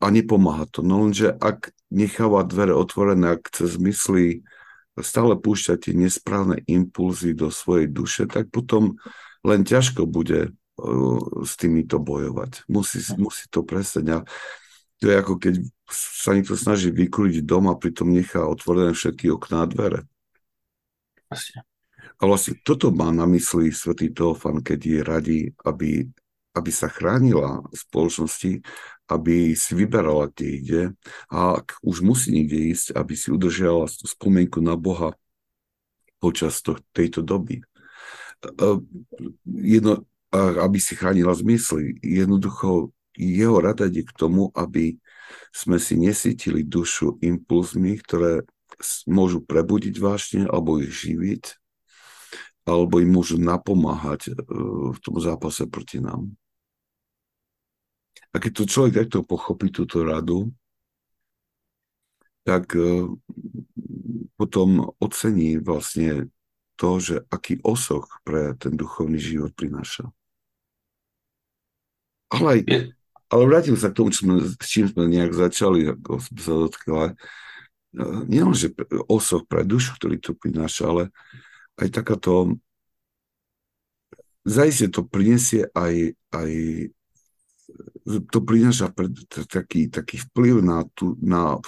a 0.00 0.06
nepomáha 0.12 0.68
to. 0.68 0.84
No 0.84 1.06
lenže 1.06 1.32
ak 1.32 1.72
necháva 1.88 2.44
dvere 2.44 2.76
otvorené, 2.76 3.40
ak 3.40 3.48
cez 3.48 3.80
mysli 3.80 4.44
stále 5.00 5.36
púšťate 5.36 5.92
nesprávne 5.92 6.64
impulzy 6.64 7.36
do 7.36 7.52
svojej 7.52 7.88
duše, 7.88 8.24
tak 8.24 8.48
potom 8.48 8.96
len 9.44 9.62
ťažko 9.62 10.08
bude 10.08 10.56
s 11.44 11.52
týmito 11.56 11.96
bojovať. 11.96 12.68
Musí, 12.68 13.00
hm. 13.00 13.20
musí 13.20 13.48
to 13.48 13.64
prestať. 13.64 14.04
A 14.12 14.18
to 15.00 15.04
je 15.08 15.16
ako 15.16 15.34
keď 15.40 15.54
sa 15.88 16.32
niekto 16.36 16.56
snaží 16.56 16.92
vykúriť 16.92 17.44
dom 17.44 17.68
a 17.68 17.78
pritom 17.78 18.08
nechá 18.08 18.44
otvorené 18.44 18.92
všetky 18.92 19.32
okná 19.32 19.64
a 19.64 19.70
dvere. 19.70 20.00
Vlastne. 21.28 21.64
A 22.16 22.22
vlastne 22.24 22.56
toto 22.64 22.88
má 22.88 23.12
na 23.12 23.28
mysli 23.28 23.68
svätý 23.76 24.08
Teofan, 24.08 24.64
keď 24.64 24.80
je 24.80 25.00
radi, 25.04 25.40
aby, 25.68 26.08
aby 26.56 26.70
sa 26.72 26.88
chránila 26.88 27.60
spoločnosti, 27.76 28.64
aby 29.06 29.54
si 29.54 29.72
vyberala, 29.78 30.30
kde 30.34 30.46
ide 30.46 30.82
a 31.30 31.62
ak 31.62 31.78
už 31.82 32.02
musí 32.02 32.34
niekde 32.34 32.74
ísť, 32.74 32.98
aby 32.98 33.14
si 33.14 33.30
udržiala 33.30 33.86
spomienku 33.86 34.58
na 34.58 34.74
Boha 34.74 35.14
počas 36.18 36.58
to, 36.64 36.78
tejto 36.90 37.22
doby. 37.22 37.62
Jedno, 39.46 40.04
aby 40.34 40.78
si 40.82 40.98
chránila 40.98 41.32
zmysly. 41.32 41.96
Jednoducho 42.02 42.90
jeho 43.16 43.62
rada 43.62 43.88
je 43.88 44.04
k 44.04 44.12
tomu, 44.12 44.52
aby 44.52 45.00
sme 45.50 45.80
si 45.80 45.96
nesítili 45.96 46.62
dušu 46.62 47.16
impulzmi, 47.24 47.96
ktoré 48.04 48.44
môžu 49.08 49.40
prebudiť 49.40 49.94
vášne 49.96 50.42
alebo 50.44 50.76
ich 50.76 50.92
živiť, 50.92 51.56
alebo 52.68 53.00
im 53.00 53.10
môžu 53.16 53.40
napomáhať 53.40 54.28
e, 54.28 54.32
v 54.92 54.98
tom 55.00 55.16
zápase 55.16 55.64
proti 55.64 56.02
nám. 56.02 56.36
A 58.32 58.36
keď 58.36 58.52
to 58.52 58.64
človek 58.68 58.92
takto 59.04 59.24
pochopí 59.24 59.72
túto 59.72 60.04
radu, 60.04 60.52
tak 62.46 62.76
e, 62.78 63.10
potom 64.38 64.94
ocení 65.02 65.58
vlastne 65.58 66.30
to, 66.76 67.00
že 67.00 67.24
aký 67.32 67.58
osoch 67.64 68.20
pre 68.22 68.54
ten 68.60 68.76
duchovný 68.76 69.16
život 69.16 69.56
prináša. 69.56 70.12
Ale, 72.30 72.46
aj, 72.46 72.60
ale 73.32 73.42
vrátim 73.48 73.74
sa 73.74 73.90
k 73.90 73.96
tomu, 73.98 74.12
čo 74.12 74.28
sme, 74.28 74.44
s 74.44 74.54
čím 74.62 74.86
sme 74.86 75.08
nejak 75.08 75.32
začali, 75.32 75.96
ako 75.96 76.20
sme 76.20 76.40
sa 76.42 76.52
dotkli, 76.54 76.90
ale 76.92 77.08
nielen, 78.28 78.52
že 78.52 78.76
osoch 79.08 79.48
pre 79.48 79.64
dušu, 79.64 79.96
ktorý 79.96 80.20
to 80.20 80.36
prináša, 80.36 80.92
ale 80.92 81.02
aj 81.80 81.88
takáto 81.90 82.60
zajistie 84.46 84.92
to 84.92 85.02
prinesie 85.02 85.66
aj, 85.74 86.14
aj 86.30 86.50
to 88.06 88.38
prináša 88.42 88.94
taký, 89.50 89.90
taký 89.90 90.22
vplyv 90.30 90.62
na, 90.62 90.86
tú, 90.94 91.18
na 91.18 91.58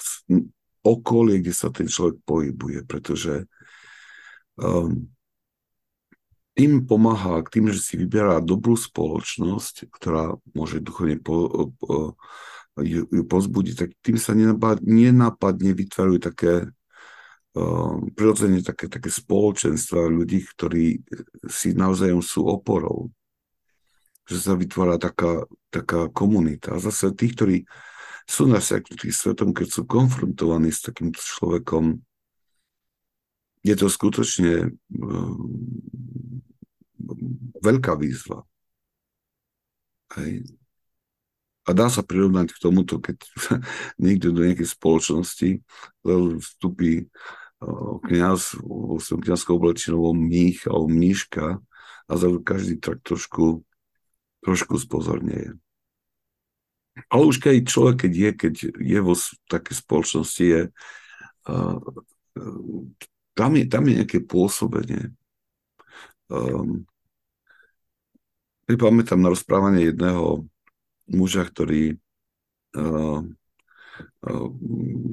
okolie, 0.86 1.42
kde 1.42 1.54
sa 1.54 1.68
ten 1.74 1.90
človek 1.90 2.22
pohybuje, 2.22 2.86
pretože 2.86 3.44
um, 4.56 5.10
tým 6.54 6.86
pomáha 6.86 7.42
k 7.46 7.58
tým, 7.58 7.66
že 7.70 7.78
si 7.82 7.94
vyberá 7.94 8.42
dobrú 8.42 8.74
spoločnosť, 8.74 9.90
ktorá 9.94 10.34
môže 10.54 10.82
duchovne 10.82 11.18
po, 11.22 11.70
po, 11.78 12.18
ju, 12.82 13.06
ju 13.06 13.22
pozbudiť, 13.26 13.74
tak 13.74 13.90
tým 14.02 14.18
sa 14.18 14.34
nenapadne, 14.34 14.86
nenapadne 14.86 15.70
vytvárajú 15.74 16.18
také 16.18 16.66
uh, 17.54 17.94
prirodzene 18.14 18.62
také, 18.62 18.90
také 18.90 19.10
spoločenstva 19.10 20.06
ľudí, 20.10 20.46
ktorí 20.54 21.02
si 21.46 21.74
navzájom 21.74 22.22
sú 22.22 22.46
oporou. 22.46 23.10
Že 24.28 24.36
sa 24.36 24.52
vytvára 24.54 25.00
taká, 25.00 25.48
taká 25.72 26.12
komunita. 26.12 26.76
A 26.76 26.82
zase 26.82 27.10
tí, 27.16 27.32
ktorí 27.32 27.64
sú 28.28 28.44
na 28.44 28.60
tých 28.60 29.16
svetom, 29.16 29.56
keď 29.56 29.72
sú 29.72 29.88
konfrontovaní 29.88 30.68
s 30.68 30.84
takýmto 30.84 31.16
človekom, 31.16 31.96
je 33.64 33.74
to 33.74 33.88
skutočne 33.88 34.68
uh, 34.68 35.36
veľká 37.64 37.96
výzva. 37.96 38.44
Hej. 40.16 40.44
A 41.68 41.76
dá 41.76 41.92
sa 41.92 42.00
prirovnať 42.00 42.56
k 42.56 42.62
tomuto, 42.64 42.96
keď 42.96 43.20
niekto 44.04 44.32
do 44.32 44.44
nejakej 44.44 44.68
spoločnosti 44.72 45.50
vstupí 46.40 47.12
kniaz 48.08 48.54
vo 48.62 49.02
svojom 49.02 49.22
kniazskom 49.26 49.58
oblečenovom 49.58 50.14
mních 50.14 50.64
alebo 50.70 50.86
mníška 50.86 51.58
a 52.08 52.12
za 52.14 52.28
každý 52.40 52.78
tak 52.78 53.02
trošku, 53.02 53.66
trošku 54.48 54.80
spozornieje. 54.80 55.52
Ale 57.12 57.22
už 57.28 57.38
keď 57.38 57.68
človek, 57.68 58.08
keď 58.08 58.12
je, 58.16 58.30
keď 58.32 58.54
je 58.80 58.98
vo 59.04 59.14
takej 59.46 59.74
spoločnosti, 59.76 60.44
je, 60.44 60.62
tam, 63.36 63.50
je 63.54 63.64
tam 63.68 63.82
je 63.86 63.92
nejaké 64.02 64.18
pôsobenie. 64.24 65.14
Um, 66.32 66.88
pamätám 68.66 69.20
na 69.22 69.30
rozprávanie 69.32 69.92
jedného 69.92 70.44
muža, 71.08 71.46
ktorý 71.46 71.96
uh, 72.76 73.20
uh, 73.24 74.48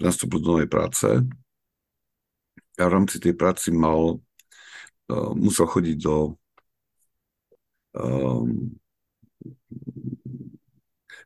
nastúpil 0.02 0.42
do 0.44 0.60
novej 0.60 0.68
práce 0.68 1.08
a 2.76 2.84
v 2.84 2.92
rámci 2.92 3.24
tej 3.24 3.32
práci 3.38 3.72
mal, 3.72 4.20
uh, 4.20 5.32
musel 5.38 5.70
chodiť 5.70 5.98
do 6.04 6.36
um, 7.96 8.76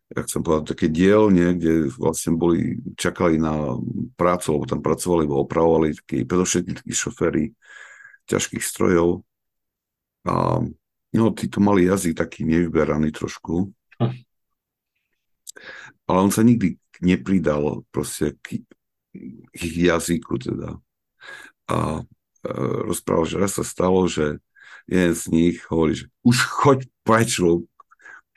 jak 0.10 0.26
som 0.26 0.42
povedal, 0.42 0.74
také 0.74 0.90
dielne, 0.90 1.54
kde 1.54 1.94
vlastne 1.94 2.34
boli, 2.34 2.82
čakali 2.98 3.38
na 3.38 3.78
prácu, 4.18 4.58
lebo 4.58 4.66
tam 4.66 4.82
pracovali, 4.82 5.30
lebo 5.30 5.46
opravovali 5.46 5.94
takí, 6.02 6.26
predovšetkým 6.26 6.76
takí 6.82 6.94
šoféry 6.94 7.44
ťažkých 8.26 8.64
strojov. 8.66 9.22
A 10.26 10.66
no, 11.14 11.26
títo 11.38 11.62
mali 11.62 11.86
jazyk 11.86 12.18
taký 12.18 12.42
nevyberaný 12.42 13.14
trošku. 13.14 13.70
Hm. 14.02 14.18
Ale 16.10 16.18
on 16.26 16.34
sa 16.34 16.42
nikdy 16.42 16.82
nepridal 17.06 17.86
proste 17.94 18.34
k 18.42 18.66
ich 19.54 19.76
jazyku 19.78 20.42
teda. 20.42 20.82
A 21.70 22.02
e, 22.02 22.52
rozprával, 22.90 23.30
že 23.30 23.38
raz 23.38 23.54
sa 23.62 23.66
stalo, 23.66 24.10
že 24.10 24.42
jeden 24.90 25.14
z 25.14 25.24
nich 25.30 25.58
hovorí, 25.70 26.02
že 26.02 26.06
už 26.26 26.38
choď 26.50 26.80
preč, 27.06 27.38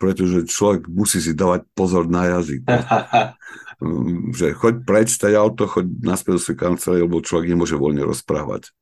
pretože 0.03 0.51
človek 0.51 0.91
musí 0.91 1.23
si 1.23 1.31
dávať 1.31 1.63
pozor 1.79 2.11
na 2.11 2.27
jazyk. 2.35 2.67
že 4.35 4.55
choď 4.59 4.75
preč, 4.83 5.15
taj 5.15 5.39
auto, 5.39 5.71
choď 5.71 5.87
naspäť 6.03 6.39
do 6.39 6.41
svojej 6.43 6.59
kancelárie, 6.59 7.07
lebo 7.07 7.23
človek 7.23 7.47
nemôže 7.55 7.79
voľne 7.79 8.03
rozprávať. 8.03 8.75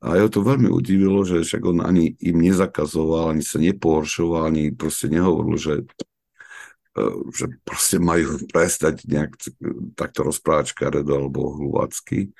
A 0.00 0.16
jeho 0.16 0.32
to 0.32 0.40
veľmi 0.40 0.68
udivilo, 0.72 1.24
že 1.24 1.44
však 1.44 1.60
on 1.64 1.84
ani 1.84 2.16
im 2.24 2.40
nezakazoval, 2.40 3.36
ani 3.36 3.44
sa 3.44 3.60
nepohoršoval, 3.60 4.48
ani 4.48 4.72
proste 4.72 5.12
nehovoril, 5.12 5.56
že, 5.60 5.74
e, 6.96 7.04
že 7.32 7.52
proste 7.64 8.00
majú 8.00 8.40
prestať 8.48 9.04
nejak 9.04 9.36
takto 9.96 10.24
rozprávať 10.24 10.72
škaredo 10.72 11.20
alebo 11.20 11.52
hluvacky. 11.52 12.32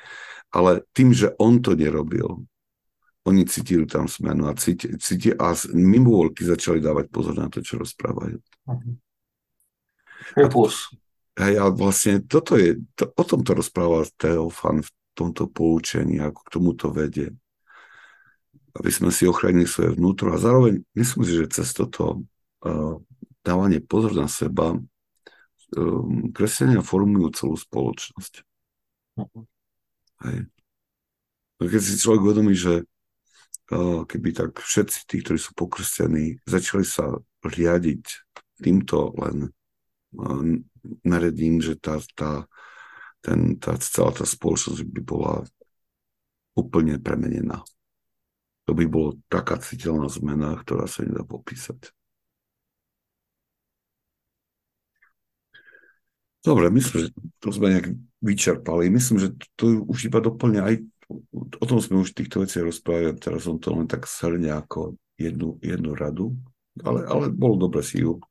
Ale 0.48 0.88
tým, 0.96 1.12
že 1.12 1.36
on 1.36 1.60
to 1.60 1.76
nerobil, 1.76 2.48
oni 3.28 3.44
cítili 3.44 3.84
tam 3.84 4.08
smenu 4.08 4.48
a, 4.48 4.56
cíti, 4.56 4.96
cíti, 4.96 5.36
a 5.36 5.52
mimo 5.76 6.16
voľky 6.24 6.48
začali 6.48 6.80
dávať 6.80 7.12
pozor 7.12 7.36
na 7.36 7.52
to, 7.52 7.60
čo 7.60 7.76
rozprávajú. 7.76 8.40
Plus. 10.48 10.88
Hej, 11.36 11.54
ale 11.60 11.72
vlastne 11.72 12.24
toto 12.24 12.56
je, 12.56 12.80
to, 12.96 13.12
o 13.12 13.24
tom 13.24 13.44
to 13.44 13.52
rozprával 13.56 14.08
Teofan 14.16 14.84
v 14.84 14.90
tomto 15.12 15.48
poučení, 15.52 16.20
ako 16.20 16.40
k 16.40 16.52
tomuto 16.52 16.86
vedie. 16.92 17.28
Aby 18.76 18.90
sme 18.92 19.10
si 19.12 19.28
ochránili 19.28 19.68
svoje 19.68 19.96
vnútro 19.96 20.32
a 20.32 20.40
zároveň 20.40 20.80
myslím 20.96 21.22
si, 21.26 21.32
že 21.44 21.52
cez 21.60 21.76
toto 21.76 22.24
uh, 22.64 22.96
dávanie 23.44 23.80
pozor 23.84 24.16
na 24.16 24.28
seba 24.28 24.76
um, 24.76 26.30
kresťania 26.32 26.80
formujú 26.80 27.28
celú 27.36 27.56
spoločnosť. 27.56 28.32
Uh-huh. 29.20 29.44
Hej. 30.24 30.48
Keď 31.60 31.82
si 31.84 32.00
človek 32.00 32.20
uvedomí, 32.24 32.56
že 32.56 32.88
keby 34.06 34.34
tak 34.34 34.58
všetci 34.58 35.06
tí, 35.06 35.22
ktorí 35.22 35.38
sú 35.38 35.54
pokrstení, 35.54 36.42
začali 36.42 36.82
sa 36.82 37.14
riadiť 37.46 38.02
týmto 38.58 39.14
len 39.14 39.54
naredím, 41.06 41.62
že 41.62 41.78
tá, 41.78 42.02
tá, 42.18 42.50
ten, 43.22 43.54
tá 43.62 43.78
celá 43.78 44.10
tá 44.10 44.26
spoločnosť 44.26 44.82
by 44.82 45.00
bola 45.06 45.46
úplne 46.58 46.98
premenená. 46.98 47.62
To 48.66 48.74
by 48.74 48.84
bolo 48.90 49.18
taká 49.30 49.58
citeľná 49.62 50.10
zmena, 50.10 50.58
ktorá 50.58 50.90
sa 50.90 51.06
nedá 51.06 51.22
popísať. 51.22 51.94
Dobre, 56.40 56.72
myslím, 56.72 57.04
že 57.04 57.08
to 57.36 57.52
sme 57.52 57.76
nejak 57.76 57.92
vyčerpali. 58.24 58.88
Myslím, 58.88 59.20
že 59.20 59.28
to 59.60 59.84
už 59.84 60.08
iba 60.08 60.24
doplňa 60.24 60.62
aj 60.64 60.74
o 61.34 61.64
tom 61.66 61.78
sme 61.82 62.00
už 62.00 62.14
v 62.14 62.18
týchto 62.24 62.42
veciach 62.46 62.64
rozprávali, 62.66 63.18
teraz 63.18 63.44
som 63.44 63.58
to 63.58 63.74
len 63.74 63.90
tak 63.90 64.06
shrne 64.06 64.54
ako 64.54 64.94
jednu, 65.18 65.58
jednu 65.60 65.92
radu, 65.92 66.32
ale, 66.80 67.04
ale 67.04 67.24
bolo 67.28 67.68
dobre 67.68 67.82
si 67.84 68.00
ju 68.00 68.22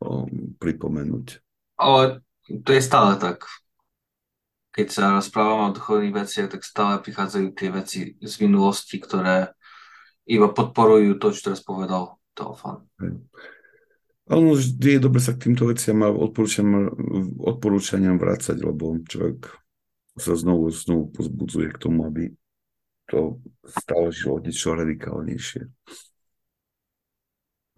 um, 0.00 0.54
pripomenúť. 0.60 1.42
Ale 1.80 2.22
to 2.48 2.70
je 2.70 2.82
stále 2.82 3.16
tak. 3.16 3.48
Keď 4.72 4.86
sa 4.92 5.04
rozprávame 5.18 5.72
o 5.72 5.76
duchovných 5.76 6.14
veciach, 6.14 6.48
tak 6.54 6.62
stále 6.62 7.02
prichádzajú 7.02 7.48
tie 7.56 7.68
veci 7.74 8.00
z 8.20 8.34
minulosti, 8.44 9.02
ktoré 9.02 9.50
iba 10.28 10.52
podporujú 10.52 11.18
to, 11.18 11.34
čo 11.34 11.50
teraz 11.50 11.64
povedal 11.64 12.20
Teofan. 12.36 12.86
Áno, 14.28 14.54
vždy 14.54 15.00
je 15.00 15.00
dobre 15.00 15.24
sa 15.24 15.32
k 15.34 15.48
týmto 15.48 15.72
veciam 15.72 16.04
a 16.04 16.12
odporúčaniam, 16.12 16.92
odporúčaniam 17.40 18.20
vrácať, 18.20 18.60
lebo 18.60 19.00
človek 19.08 19.48
sa 20.18 20.34
znovu, 20.38 20.70
znovu 20.70 21.10
pozbudzuje 21.14 21.74
k 21.74 21.80
tomu, 21.80 22.06
aby 22.06 22.30
to 23.08 23.40
stalo 23.64 24.12
žilo 24.12 24.38
niečo 24.44 24.76
radikálnejšie. 24.76 25.64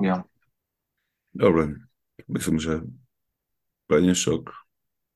Ja. 0.00 0.26
Dobre, 1.30 1.78
myslím, 2.26 2.58
že 2.58 2.82
pre 3.86 4.02
dnešok 4.02 4.50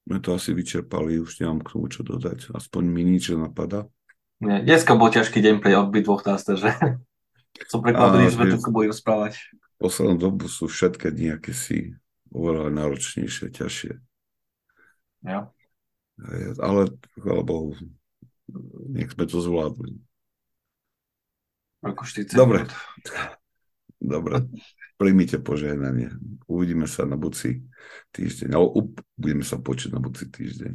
sme 0.05 0.19
to 0.21 0.37
asi 0.37 0.53
vyčerpali, 0.53 1.19
už 1.19 1.41
nemám 1.41 1.65
k 1.65 1.71
tomu 1.75 1.89
čo 1.89 2.05
dodať. 2.05 2.53
Aspoň 2.53 2.83
mi 2.87 3.03
nič 3.03 3.33
napadá. 3.33 3.89
Nie, 4.45 4.61
dneska 4.61 4.95
bol 4.95 5.09
ťažký 5.09 5.41
deň 5.41 5.55
pre 5.65 5.73
dvoch 6.05 6.23
nás, 6.29 6.45
takže 6.45 6.77
som 7.73 7.81
prekvapený, 7.81 8.29
že 8.29 8.37
sme 8.37 8.47
tu 8.53 8.59
boli 8.69 8.93
rozprávať. 8.93 9.41
Poslednú 9.81 10.21
dobu 10.21 10.47
sú 10.47 10.69
všetky 10.69 11.11
dni, 11.11 11.41
aké 11.41 11.57
si 11.57 11.97
oveľa 12.31 12.71
náročnejšie, 12.71 13.51
ťažšie. 13.51 13.93
Ja. 15.25 15.49
Ale 16.63 16.95
chvála 17.19 17.43
Bohu, 17.43 17.75
nech 18.91 19.11
sme 19.11 19.25
to 19.27 19.43
zvládli. 19.43 19.99
Ako 21.85 22.03
Dobre. 22.33 22.65
Dobre. 24.01 24.49
Príjmite 24.95 25.43
požehnanie. 25.43 26.13
Uvidíme 26.49 26.89
sa 26.89 27.05
na 27.05 27.19
budúci 27.19 27.67
týždeň. 28.15 28.49
Ale 28.57 28.67
budeme 29.19 29.45
sa 29.45 29.61
počuť 29.61 29.93
na 29.93 30.01
budúci 30.01 30.31
týždeň. 30.33 30.73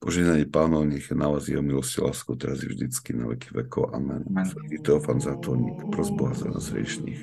Požehnanie 0.00 0.48
pánov, 0.48 0.88
nech 0.88 1.06
je 1.06 1.14
na 1.14 1.28
vás 1.28 1.46
jeho 1.46 1.62
milosť 1.62 2.02
lásku, 2.02 2.32
teraz 2.40 2.64
i 2.64 2.72
vždycky 2.72 3.14
na 3.14 3.30
veky 3.30 3.52
vekov. 3.52 3.94
Amen. 3.94 4.24
Amen. 4.26 4.46
Svetý 4.48 4.80
Teofan 4.80 5.20
Zátorník, 5.20 5.92
pros 5.92 6.10
Boha 6.10 6.34
za 6.34 6.50
nás 6.50 6.72
riešných. 6.72 7.20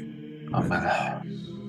Amen. 0.53 0.83
Amen. 0.83 1.64